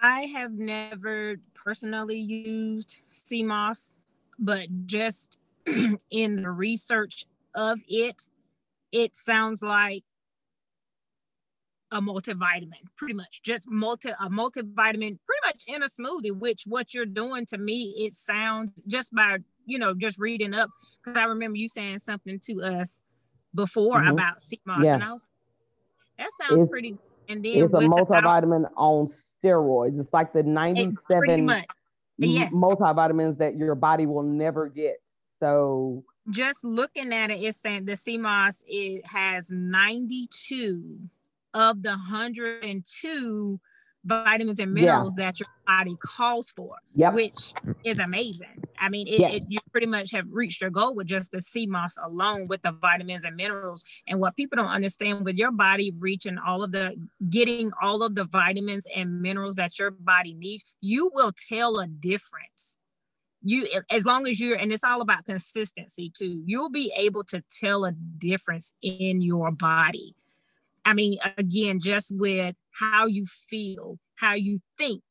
I 0.00 0.22
have 0.22 0.52
never 0.52 1.36
personally 1.54 2.18
used 2.18 3.00
moss, 3.44 3.96
but 4.38 4.86
just 4.86 5.38
in 6.10 6.42
the 6.42 6.50
research 6.50 7.26
of 7.54 7.80
it, 7.86 8.16
it 8.92 9.14
sounds 9.14 9.62
like 9.62 10.02
a 11.92 12.00
multivitamin, 12.00 12.72
pretty 12.96 13.14
much 13.14 13.42
just 13.42 13.68
multi 13.68 14.10
a 14.10 14.30
multivitamin, 14.30 15.18
pretty 15.26 15.42
much 15.44 15.64
in 15.66 15.82
a 15.82 15.86
smoothie. 15.86 16.32
Which 16.32 16.62
what 16.66 16.94
you're 16.94 17.04
doing 17.04 17.44
to 17.46 17.58
me, 17.58 17.94
it 17.98 18.14
sounds 18.14 18.72
just 18.86 19.12
by 19.12 19.38
you 19.66 19.78
know 19.78 19.92
just 19.92 20.18
reading 20.18 20.54
up 20.54 20.70
because 21.04 21.18
I 21.20 21.24
remember 21.24 21.56
you 21.56 21.68
saying 21.68 21.98
something 21.98 22.40
to 22.44 22.62
us 22.62 23.02
before 23.54 23.98
mm-hmm. 23.98 24.12
about 24.12 24.40
sea 24.40 24.60
moss, 24.64 24.84
yeah. 24.84 24.94
and 24.94 25.04
I 25.04 25.12
was 25.12 25.24
that 26.18 26.28
sounds 26.32 26.62
it's, 26.62 26.70
pretty. 26.70 26.96
And 27.28 27.44
then 27.44 27.64
it's 27.64 27.74
a 27.74 27.78
multivitamin 27.78 28.62
the, 28.62 28.70
on 28.76 29.10
steroids. 29.42 29.98
It's 29.98 30.12
like 30.12 30.32
the 30.32 30.42
97. 30.42 31.64
yes. 32.18 32.52
multivitamins 32.52 33.38
that 33.38 33.56
your 33.56 33.74
body 33.74 34.06
will 34.06 34.22
never 34.22 34.68
get. 34.68 34.96
So 35.38 36.04
just 36.28 36.64
looking 36.64 37.12
at 37.14 37.30
it, 37.30 37.40
it's 37.42 37.58
saying 37.58 37.86
the 37.86 38.18
moss 38.18 38.62
it 38.66 39.06
has 39.06 39.50
92 39.50 40.98
of 41.54 41.82
the 41.82 41.90
102 41.90 43.60
vitamins 44.04 44.58
and 44.58 44.72
minerals 44.72 45.14
yeah. 45.16 45.26
that 45.26 45.40
your 45.40 45.48
body 45.66 45.96
calls 46.02 46.50
for, 46.50 46.76
yep. 46.94 47.14
which 47.14 47.52
is 47.84 47.98
amazing. 47.98 48.62
I 48.80 48.88
mean, 48.88 49.06
it, 49.06 49.20
yes. 49.20 49.34
it, 49.34 49.42
you 49.48 49.58
pretty 49.70 49.86
much 49.86 50.10
have 50.12 50.26
reached 50.30 50.60
your 50.60 50.70
goal 50.70 50.94
with 50.94 51.06
just 51.06 51.32
the 51.32 51.40
sea 51.40 51.66
moss 51.66 51.96
alone 52.02 52.48
with 52.48 52.62
the 52.62 52.72
vitamins 52.72 53.24
and 53.24 53.36
minerals. 53.36 53.84
And 54.08 54.20
what 54.20 54.36
people 54.36 54.56
don't 54.56 54.68
understand 54.68 55.24
with 55.24 55.36
your 55.36 55.52
body 55.52 55.92
reaching 55.98 56.38
all 56.38 56.62
of 56.62 56.72
the, 56.72 56.96
getting 57.28 57.70
all 57.82 58.02
of 58.02 58.14
the 58.14 58.24
vitamins 58.24 58.86
and 58.94 59.20
minerals 59.22 59.56
that 59.56 59.78
your 59.78 59.90
body 59.90 60.34
needs, 60.34 60.64
you 60.80 61.10
will 61.14 61.32
tell 61.48 61.78
a 61.78 61.86
difference. 61.86 62.76
You, 63.42 63.66
as 63.90 64.04
long 64.04 64.26
as 64.26 64.40
you're, 64.40 64.56
and 64.56 64.72
it's 64.72 64.84
all 64.84 65.00
about 65.00 65.24
consistency 65.24 66.12
too, 66.14 66.42
you'll 66.44 66.70
be 66.70 66.92
able 66.96 67.24
to 67.24 67.42
tell 67.60 67.84
a 67.84 67.92
difference 67.92 68.74
in 68.82 69.22
your 69.22 69.50
body 69.50 70.14
I 70.84 70.94
mean, 70.94 71.18
again, 71.36 71.80
just 71.80 72.10
with 72.14 72.56
how 72.72 73.06
you 73.06 73.26
feel, 73.26 73.98
how 74.16 74.34
you 74.34 74.58
think, 74.78 75.02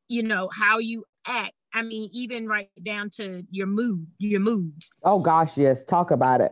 you 0.07 0.23
know, 0.23 0.49
how 0.51 0.79
you 0.79 1.05
act. 1.25 1.53
I 1.73 1.81
mean, 1.83 2.09
even 2.13 2.47
right 2.47 2.69
down 2.83 3.09
to 3.11 3.43
your 3.51 3.67
mood, 3.67 4.07
your 4.17 4.39
moods. 4.39 4.91
Oh 5.03 5.19
gosh, 5.19 5.57
yes. 5.57 5.83
Talk 5.83 6.11
about 6.11 6.41
it. 6.41 6.51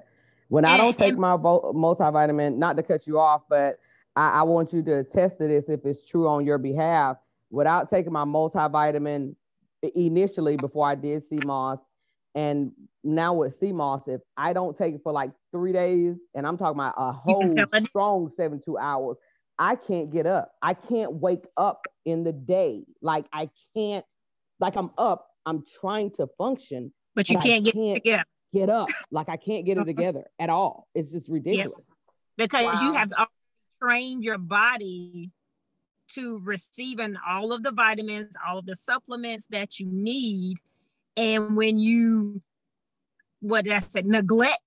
When 0.50 0.64
and, 0.64 0.74
I 0.74 0.78
don't 0.78 0.98
take 0.98 1.14
and, 1.14 1.20
my 1.20 1.36
multivitamin, 1.36 2.58
not 2.58 2.78
to 2.78 2.84
cut 2.84 3.08
you 3.08 3.20
off, 3.20 3.44
but 3.50 3.80
I, 4.16 4.40
I 4.40 4.44
want 4.44 4.74
you 4.74 4.82
to 4.84 5.04
test 5.04 5.40
this 5.40 5.66
if 5.68 5.86
it's 5.86 6.08
true 6.08 6.28
on 6.28 6.46
your 6.46 6.58
behalf. 6.58 7.18
Without 7.50 7.90
taking 7.90 8.12
my 8.12 8.26
multivitamin 8.26 9.36
initially 9.96 10.58
before 10.58 10.88
I 10.88 10.96
did 10.96 11.24
moss, 11.46 11.80
and 12.36 12.72
now 13.04 13.34
with 13.34 13.62
moss, 13.62 14.02
if 14.08 14.22
I 14.36 14.54
don't 14.54 14.78
take 14.78 14.96
it 14.96 15.02
for 15.04 15.12
like 15.12 15.32
three 15.52 15.72
days, 15.72 16.16
and 16.36 16.46
I'm 16.46 16.58
talking 16.58 16.80
about 16.80 16.94
a 16.98 17.12
whole 17.12 17.50
strong 17.86 18.32
seven 18.36 18.62
two 18.64 18.78
hours, 18.78 19.18
I 19.58 19.76
can't 19.76 20.12
get 20.12 20.28
up. 20.28 20.52
I 20.62 20.74
can't 20.74 21.14
wake 21.14 21.46
up 21.56 21.88
in 22.06 22.24
the 22.24 22.34
day. 22.34 22.84
Like 23.02 23.26
I 23.34 23.50
can't, 23.76 24.06
like 24.60 24.76
I'm 24.76 24.92
up, 24.98 25.28
I'm 25.46 25.64
trying 25.80 26.12
to 26.12 26.28
function. 26.38 26.94
But 27.16 27.30
you 27.30 27.38
but 27.38 27.44
can't, 27.44 27.66
can't 27.66 28.04
get 28.04 28.26
get 28.54 28.70
up. 28.70 28.90
Like 29.12 29.30
I 29.30 29.38
can't 29.38 29.66
get 29.66 29.78
it 29.78 29.82
uh-huh. 29.82 29.86
together 29.86 30.24
at 30.40 30.50
all. 30.50 30.88
It's 30.94 31.12
just 31.12 31.30
ridiculous. 31.30 31.74
Yep. 31.78 31.98
Because 32.38 32.66
wow. 32.66 32.82
you 32.82 32.94
have 32.94 33.12
trained 33.82 34.24
your 34.24 34.38
body 34.38 35.32
to 36.14 36.40
receiving 36.44 37.16
all 37.28 37.52
of 37.52 37.64
the 37.64 37.72
vitamins, 37.72 38.36
all 38.48 38.60
of 38.60 38.66
the 38.66 38.76
supplements 38.76 39.48
that 39.48 39.80
you 39.80 39.88
need. 39.92 40.58
And 41.16 41.58
when 41.58 41.80
you 41.80 42.42
what 43.40 43.70
I 43.70 43.80
said, 43.80 44.06
neglect 44.06 44.60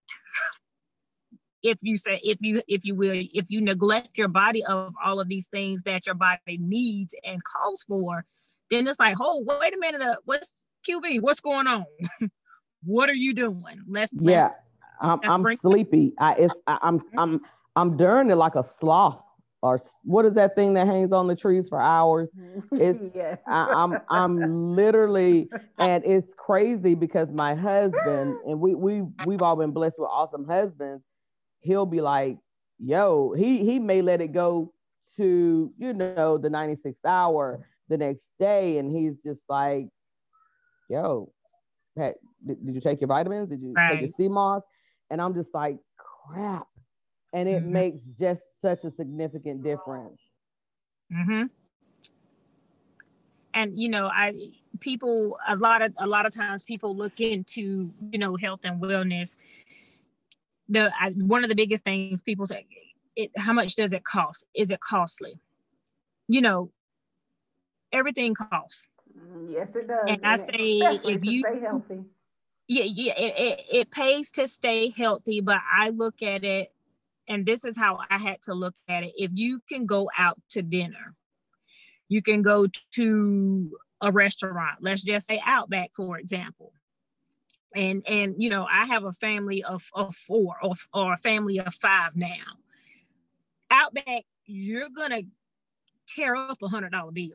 if 1.63 1.79
you 1.83 1.97
say 1.97 2.21
if 2.23 2.39
you 2.41 2.63
if 2.69 2.85
you 2.85 2.95
will 2.95 3.15
if 3.15 3.47
you 3.49 3.61
neglect 3.61 4.19
your 4.19 4.29
body 4.29 4.65
of 4.65 4.95
all 5.05 5.21
of 5.21 5.29
these 5.29 5.49
things 5.49 5.83
that 5.83 6.07
your 6.07 6.15
body 6.15 6.59
needs 6.59 7.15
and 7.25 7.43
calls 7.45 7.83
for 7.83 8.25
then 8.71 8.87
it's 8.87 9.01
like 9.01 9.17
oh 9.21 9.45
wait 9.47 9.75
a 9.75 9.79
minute 9.79 10.03
uh, 10.03 10.17
what's 10.25 10.67
qb 10.89 11.21
what's 11.21 11.41
going 11.41 11.67
on 11.67 11.85
what 12.85 13.09
are 13.09 13.15
you 13.15 13.35
doing 13.35 13.83
let's 13.89 14.13
yeah 14.19 14.43
let's, 14.43 14.55
i'm, 15.01 15.21
let's 15.21 15.33
I'm 15.33 15.57
sleepy 15.57 16.13
i 16.19 16.35
it's 16.35 16.55
I, 16.67 16.79
i'm 16.83 16.99
mm-hmm. 17.01 17.19
i'm 17.19 17.41
i'm 17.77 17.97
during 17.97 18.31
it 18.31 18.37
like 18.37 18.55
a 18.55 18.65
sloth 18.65 19.23
or 19.63 19.79
what 20.05 20.25
is 20.25 20.37
that 20.37 20.55
thing 20.55 20.73
that 20.75 20.87
hangs 20.87 21.13
on 21.13 21.27
the 21.27 21.37
trees 21.37 21.69
for 21.69 21.79
hours? 21.79 22.31
It's 22.73 22.99
yes. 23.15 23.37
I, 23.47 23.67
I'm 23.67 23.99
I'm 24.09 24.75
literally 24.75 25.51
and 25.77 26.03
it's 26.07 26.33
crazy 26.33 26.95
because 26.95 27.29
my 27.31 27.55
husband 27.55 28.37
and 28.47 28.59
we 28.59 28.75
we 28.75 29.03
we've 29.27 29.43
all 29.43 29.57
been 29.57 29.73
blessed 29.73 29.97
with 29.99 30.09
awesome 30.11 30.47
husbands 30.49 31.05
he'll 31.61 31.87
be 31.87 32.01
like, 32.01 32.39
yo, 32.79 33.35
he 33.37 33.65
he 33.65 33.79
may 33.79 34.03
let 34.03 34.21
it 34.21 34.33
go 34.33 34.73
to, 35.17 35.73
you 35.79 35.93
know, 35.93 36.39
the 36.39 36.49
96th 36.49 36.95
hour 37.07 37.67
the 37.91 37.99
next 37.99 38.31
day. 38.39 38.79
And 38.79 38.91
he's 38.91 39.23
just 39.23 39.43
like, 39.49 39.89
yo, 40.89 41.31
did, 41.97 42.15
did 42.47 42.75
you 42.75 42.81
take 42.81 43.03
your 43.03 43.09
vitamins? 43.09 43.51
Did 43.51 43.61
you 43.61 43.75
right. 43.75 43.91
take 43.93 44.01
your 44.01 44.11
sea 44.17 44.29
moss? 44.29 44.63
And 45.11 45.21
I'm 45.21 45.35
just 45.35 45.53
like, 45.53 45.77
crap. 45.99 46.67
And 47.35 47.49
it 47.49 47.63
mm-hmm. 47.63 47.73
makes 47.73 48.03
just 48.19 48.41
such 48.63 48.85
a 48.85 48.91
significant 48.91 49.63
difference. 49.63 50.21
Mm-hmm. 51.13 51.45
And 53.53 53.79
you 53.79 53.89
know, 53.89 54.07
I 54.07 54.33
people 54.79 55.37
a 55.47 55.57
lot 55.57 55.83
of 55.83 55.93
a 55.99 56.07
lot 56.07 56.27
of 56.27 56.35
times 56.35 56.63
people 56.63 56.97
look 56.97 57.21
into 57.21 57.93
you 58.11 58.19
know 58.19 58.37
health 58.37 58.61
and 58.65 58.81
wellness 58.81 59.37
the 60.69 60.93
I, 60.99 61.11
one 61.11 61.43
of 61.43 61.49
the 61.49 61.57
biggest 61.57 61.85
things 61.85 62.23
people 62.23 62.47
say 62.47 62.67
it 63.17 63.31
how 63.37 63.53
much 63.53 63.75
does 63.75 63.93
it 63.93 64.05
cost 64.05 64.47
is 64.55 64.71
it 64.71 64.81
costly 64.81 65.35
you 66.29 66.41
know 66.41 66.71
everything 67.93 68.35
costs. 68.35 68.87
Yes 69.49 69.75
it 69.75 69.89
does 69.89 69.99
and, 70.07 70.21
and 70.23 70.27
i 70.27 70.37
say 70.37 70.79
if 71.05 71.25
you 71.25 71.41
stay 71.41 71.61
healthy. 71.61 72.05
Yeah 72.69 72.85
yeah 72.85 73.15
it, 73.19 73.35
it, 73.37 73.65
it 73.73 73.91
pays 73.91 74.31
to 74.33 74.47
stay 74.47 74.91
healthy 74.91 75.41
but 75.41 75.59
i 75.73 75.91
look 75.91 76.23
at 76.23 76.45
it 76.45 76.73
and 77.29 77.45
this 77.45 77.65
is 77.65 77.77
how 77.77 77.99
i 78.11 78.19
had 78.19 78.43
to 78.43 78.55
look 78.55 78.75
at 78.89 79.03
it. 79.03 79.13
If 79.17 79.33
you 79.35 79.61
can 79.69 79.87
go 79.87 80.11
out 80.17 80.41
to 80.51 80.63
dinner 80.63 81.17
you 82.09 82.23
can 82.23 82.43
go 82.43 82.67
to 82.93 83.79
a 84.01 84.13
restaurant 84.13 84.79
let's 84.81 85.03
just 85.03 85.27
say 85.27 85.43
outback 85.45 85.91
for 85.95 86.19
example. 86.19 86.73
And 87.75 88.03
and 88.09 88.35
you 88.39 88.51
know 88.51 88.67
i 88.71 88.85
have 88.87 89.05
a 89.05 89.13
family 89.13 89.63
of, 89.63 89.89
of 89.95 90.15
four 90.15 90.57
or, 90.63 90.75
or 90.95 91.13
a 91.15 91.17
family 91.19 91.59
of 91.59 91.75
five 91.75 92.17
now. 92.17 92.59
Outback 93.71 94.25
you're 94.47 94.89
gonna 94.89 95.23
tear 96.09 96.35
up 96.35 96.59
a 96.63 96.69
hundred 96.69 96.93
dollar 96.93 97.13
bill 97.13 97.31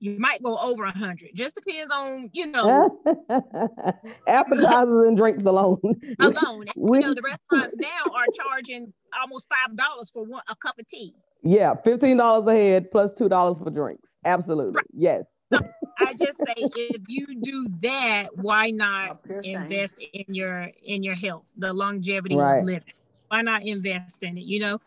you 0.00 0.18
might 0.18 0.42
go 0.42 0.58
over 0.58 0.84
a 0.84 0.96
hundred 0.96 1.30
just 1.34 1.54
depends 1.54 1.92
on 1.92 2.30
you 2.32 2.46
know 2.46 3.00
appetizers 4.26 5.08
and 5.08 5.16
drinks 5.16 5.44
alone 5.44 5.78
alone 6.20 6.64
we, 6.76 6.98
you 6.98 7.04
know 7.04 7.14
the 7.14 7.22
restaurants 7.22 7.74
now 7.76 8.12
are 8.14 8.24
charging 8.34 8.92
almost 9.20 9.46
five 9.48 9.76
dollars 9.76 10.10
for 10.10 10.24
one 10.24 10.42
a 10.48 10.56
cup 10.56 10.78
of 10.78 10.86
tea 10.86 11.14
yeah 11.42 11.74
fifteen 11.74 12.16
dollars 12.16 12.46
a 12.46 12.52
head 12.52 12.90
plus 12.90 13.10
two 13.12 13.28
dollars 13.28 13.58
for 13.58 13.70
drinks 13.70 14.10
absolutely 14.24 14.74
right. 14.74 14.86
yes 14.92 15.26
so 15.50 15.58
I 15.98 16.14
just 16.14 16.38
say 16.38 16.54
if 16.56 17.02
you 17.08 17.26
do 17.40 17.66
that, 17.80 18.36
why 18.36 18.70
not 18.70 19.20
invest 19.42 19.98
in 20.12 20.34
your 20.34 20.70
in 20.84 21.02
your 21.02 21.16
health, 21.16 21.52
the 21.56 21.72
longevity 21.72 22.36
right. 22.36 22.58
of 22.58 22.64
living? 22.66 22.92
Why 23.28 23.42
not 23.42 23.62
invest 23.62 24.22
in 24.22 24.36
it? 24.36 24.44
You 24.44 24.60
know, 24.60 24.80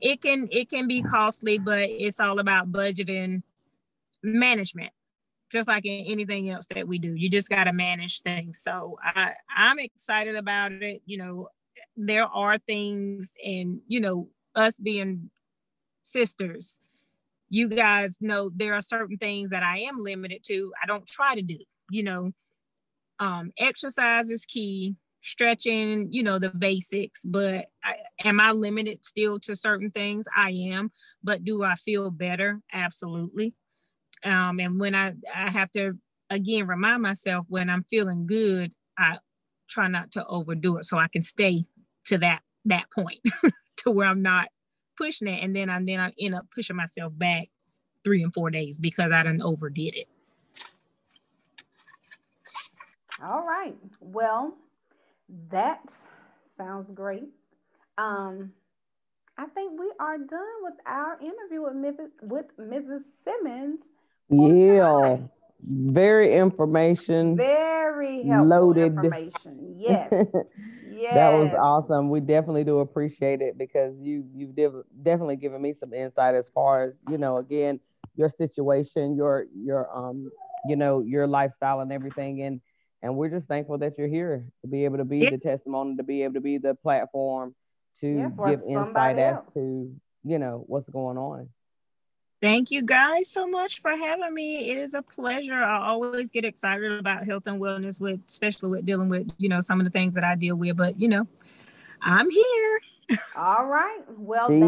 it 0.00 0.22
can 0.22 0.48
it 0.50 0.70
can 0.70 0.86
be 0.86 1.02
costly, 1.02 1.58
but 1.58 1.88
it's 1.90 2.18
all 2.18 2.38
about 2.38 2.72
budgeting 2.72 3.42
management 4.22 4.90
just 5.52 5.68
like 5.68 5.86
in 5.86 6.06
anything 6.06 6.50
else 6.50 6.66
that 6.74 6.88
we 6.88 6.98
do 6.98 7.14
you 7.14 7.30
just 7.30 7.48
got 7.48 7.64
to 7.64 7.72
manage 7.72 8.20
things 8.22 8.60
so 8.62 8.98
i 9.02 9.32
i'm 9.56 9.78
excited 9.78 10.36
about 10.36 10.72
it 10.72 11.02
you 11.06 11.18
know 11.18 11.48
there 11.96 12.24
are 12.26 12.58
things 12.58 13.34
and 13.44 13.80
you 13.86 14.00
know 14.00 14.28
us 14.54 14.78
being 14.78 15.30
sisters 16.02 16.80
you 17.48 17.68
guys 17.68 18.18
know 18.20 18.50
there 18.54 18.74
are 18.74 18.82
certain 18.82 19.16
things 19.18 19.50
that 19.50 19.62
I 19.62 19.80
am 19.80 20.02
limited 20.02 20.42
to. 20.44 20.72
I 20.82 20.86
don't 20.86 21.06
try 21.06 21.34
to 21.34 21.42
do, 21.42 21.58
you 21.90 22.02
know, 22.02 22.32
um, 23.18 23.52
exercise 23.58 24.30
is 24.30 24.44
key, 24.44 24.96
stretching, 25.22 26.08
you 26.12 26.22
know, 26.22 26.38
the 26.38 26.50
basics, 26.50 27.24
but 27.24 27.66
I, 27.84 27.96
am 28.24 28.40
I 28.40 28.52
limited 28.52 29.04
still 29.04 29.38
to 29.40 29.56
certain 29.56 29.90
things? 29.90 30.26
I 30.36 30.50
am, 30.50 30.90
but 31.22 31.44
do 31.44 31.62
I 31.62 31.76
feel 31.76 32.10
better? 32.10 32.60
Absolutely. 32.72 33.54
Um, 34.24 34.60
and 34.60 34.80
when 34.80 34.94
I, 34.94 35.14
I 35.34 35.50
have 35.50 35.70
to, 35.72 35.94
again, 36.30 36.66
remind 36.66 37.02
myself 37.02 37.46
when 37.48 37.70
I'm 37.70 37.84
feeling 37.90 38.26
good, 38.26 38.72
I 38.98 39.18
try 39.68 39.88
not 39.88 40.12
to 40.12 40.26
overdo 40.26 40.78
it 40.78 40.84
so 40.84 40.98
I 40.98 41.08
can 41.08 41.22
stay 41.22 41.64
to 42.06 42.18
that, 42.18 42.40
that 42.66 42.90
point 42.90 43.20
to 43.78 43.90
where 43.90 44.08
I'm 44.08 44.22
not 44.22 44.48
pushing 44.96 45.28
it, 45.28 45.42
and 45.42 45.54
then 45.54 45.68
I 45.70 45.80
then 45.84 46.00
I 46.00 46.12
end 46.18 46.34
up 46.34 46.46
pushing 46.54 46.76
myself 46.76 47.12
back 47.16 47.48
three 48.04 48.22
and 48.22 48.32
four 48.32 48.50
days 48.50 48.78
because 48.78 49.12
I 49.12 49.22
done 49.22 49.42
overdid 49.42 49.94
it. 49.96 50.08
All 53.22 53.46
right. 53.46 53.74
Well, 54.00 54.54
that 55.50 55.80
sounds 56.56 56.88
great. 56.94 57.28
Um, 57.98 58.52
I 59.38 59.46
think 59.46 59.78
we 59.78 59.90
are 60.00 60.18
done 60.18 60.56
with 60.62 60.74
our 60.86 61.18
interview 61.20 61.62
with 61.62 61.74
Mrs. 61.74 62.10
with 62.22 62.46
Mrs. 62.58 63.02
Simmons. 63.24 63.80
Yeah. 64.28 65.18
Very 65.62 66.36
information. 66.36 67.36
Very 67.36 68.22
loaded 68.24 68.94
information. 68.94 69.76
Yes. 69.78 70.08
Yes. 70.10 70.26
That 71.12 71.32
was 71.34 71.52
awesome. 71.58 72.08
We 72.08 72.20
definitely 72.20 72.64
do 72.64 72.78
appreciate 72.78 73.42
it 73.42 73.58
because 73.58 73.94
you 74.00 74.24
you've 74.34 74.56
definitely 74.56 75.36
given 75.36 75.60
me 75.60 75.74
some 75.78 75.92
insight 75.92 76.34
as 76.34 76.48
far 76.48 76.84
as, 76.84 76.94
you 77.10 77.18
know, 77.18 77.36
again, 77.36 77.80
your 78.16 78.30
situation, 78.30 79.14
your 79.14 79.44
your 79.54 79.94
um 79.94 80.30
you 80.66 80.74
know, 80.74 81.00
your 81.00 81.26
lifestyle 81.26 81.80
and 81.80 81.92
everything. 81.92 82.42
And 82.42 82.60
and 83.02 83.16
we're 83.16 83.28
just 83.28 83.46
thankful 83.46 83.78
that 83.78 83.98
you're 83.98 84.08
here 84.08 84.46
to 84.62 84.68
be 84.68 84.84
able 84.84 84.96
to 84.98 85.04
be 85.04 85.18
yeah. 85.18 85.30
the 85.30 85.38
testimony, 85.38 85.96
to 85.96 86.02
be 86.02 86.22
able 86.22 86.34
to 86.34 86.40
be 86.40 86.58
the 86.58 86.74
platform 86.74 87.54
to 88.00 88.06
yeah, 88.06 88.48
give 88.48 88.62
insight 88.66 89.18
else. 89.18 89.44
as 89.46 89.54
to, 89.54 89.94
you 90.24 90.38
know, 90.38 90.64
what's 90.66 90.88
going 90.88 91.16
on. 91.16 91.48
Thank 92.42 92.70
you 92.70 92.82
guys 92.82 93.30
so 93.30 93.46
much 93.48 93.80
for 93.80 93.90
having 93.96 94.34
me. 94.34 94.70
It 94.70 94.76
is 94.76 94.94
a 94.94 95.00
pleasure. 95.02 95.54
I 95.54 95.86
always 95.86 96.30
get 96.30 96.44
excited 96.44 96.92
about 96.92 97.26
health 97.26 97.46
and 97.46 97.60
wellness 97.60 97.98
with 97.98 98.20
especially 98.28 98.68
with 98.68 98.84
dealing 98.84 99.08
with, 99.08 99.28
you 99.38 99.48
know, 99.48 99.60
some 99.60 99.80
of 99.80 99.84
the 99.84 99.90
things 99.90 100.14
that 100.14 100.24
I 100.24 100.34
deal 100.34 100.56
with, 100.56 100.76
but 100.76 101.00
you 101.00 101.08
know, 101.08 101.26
I'm 102.02 102.28
here. 102.30 102.80
All 103.36 103.66
right. 103.66 104.00
Well, 104.18 104.48
She's 104.48 104.58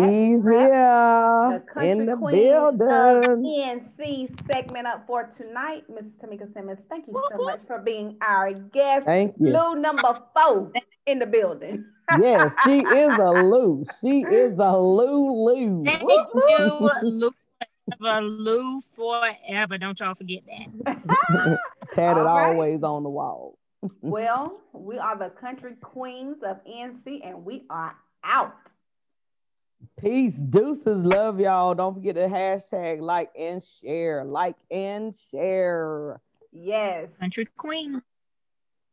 here 0.44 1.62
in 1.82 2.06
the 2.06 2.16
building. 2.16 3.42
ENC 3.44 4.46
segment 4.50 4.86
up 4.86 5.06
for 5.06 5.24
tonight. 5.36 5.84
Miss 5.88 6.04
Tamika 6.22 6.52
Simmons, 6.54 6.78
thank 6.88 7.06
you 7.06 7.20
so 7.32 7.44
much 7.44 7.60
for 7.66 7.80
being 7.80 8.16
our 8.22 8.52
guest. 8.52 9.06
Thank 9.06 9.34
you. 9.40 9.48
Lou 9.48 9.74
number 9.74 10.18
four 10.34 10.72
in 11.06 11.18
the 11.18 11.26
building. 11.26 11.84
yes, 12.20 12.54
she 12.64 12.78
is 12.78 13.18
a 13.18 13.30
Lou. 13.42 13.84
She 14.00 14.20
is 14.30 14.56
a 14.58 14.78
Lou 14.78 15.44
Lou. 15.44 15.84
Thank 15.84 16.02
you, 16.02 16.90
Lou. 17.02 17.30
Forever, 17.98 18.20
Lou 18.22 18.80
forever. 18.80 19.78
Don't 19.78 19.98
y'all 19.98 20.14
forget 20.14 20.42
that. 20.46 21.58
Tatted 21.92 22.24
right. 22.24 22.50
always 22.50 22.82
on 22.82 23.02
the 23.02 23.08
wall. 23.08 23.58
well, 24.00 24.60
we 24.72 24.98
are 24.98 25.16
the 25.16 25.30
Kountry 25.40 25.80
Queens 25.80 26.38
of 26.46 26.58
NC 26.64 27.26
and 27.26 27.44
we 27.44 27.64
are 27.70 27.94
out. 28.24 28.54
Peace, 30.00 30.34
deuces, 30.34 31.04
love 31.04 31.38
y'all. 31.38 31.74
Don't 31.74 31.94
forget 31.94 32.16
to 32.16 32.22
hashtag 32.22 33.00
like 33.00 33.30
and 33.38 33.62
share, 33.80 34.24
like 34.24 34.56
and 34.70 35.14
share. 35.30 36.20
Yes. 36.52 37.08
Kountry 37.22 37.46
Queen. 37.56 38.02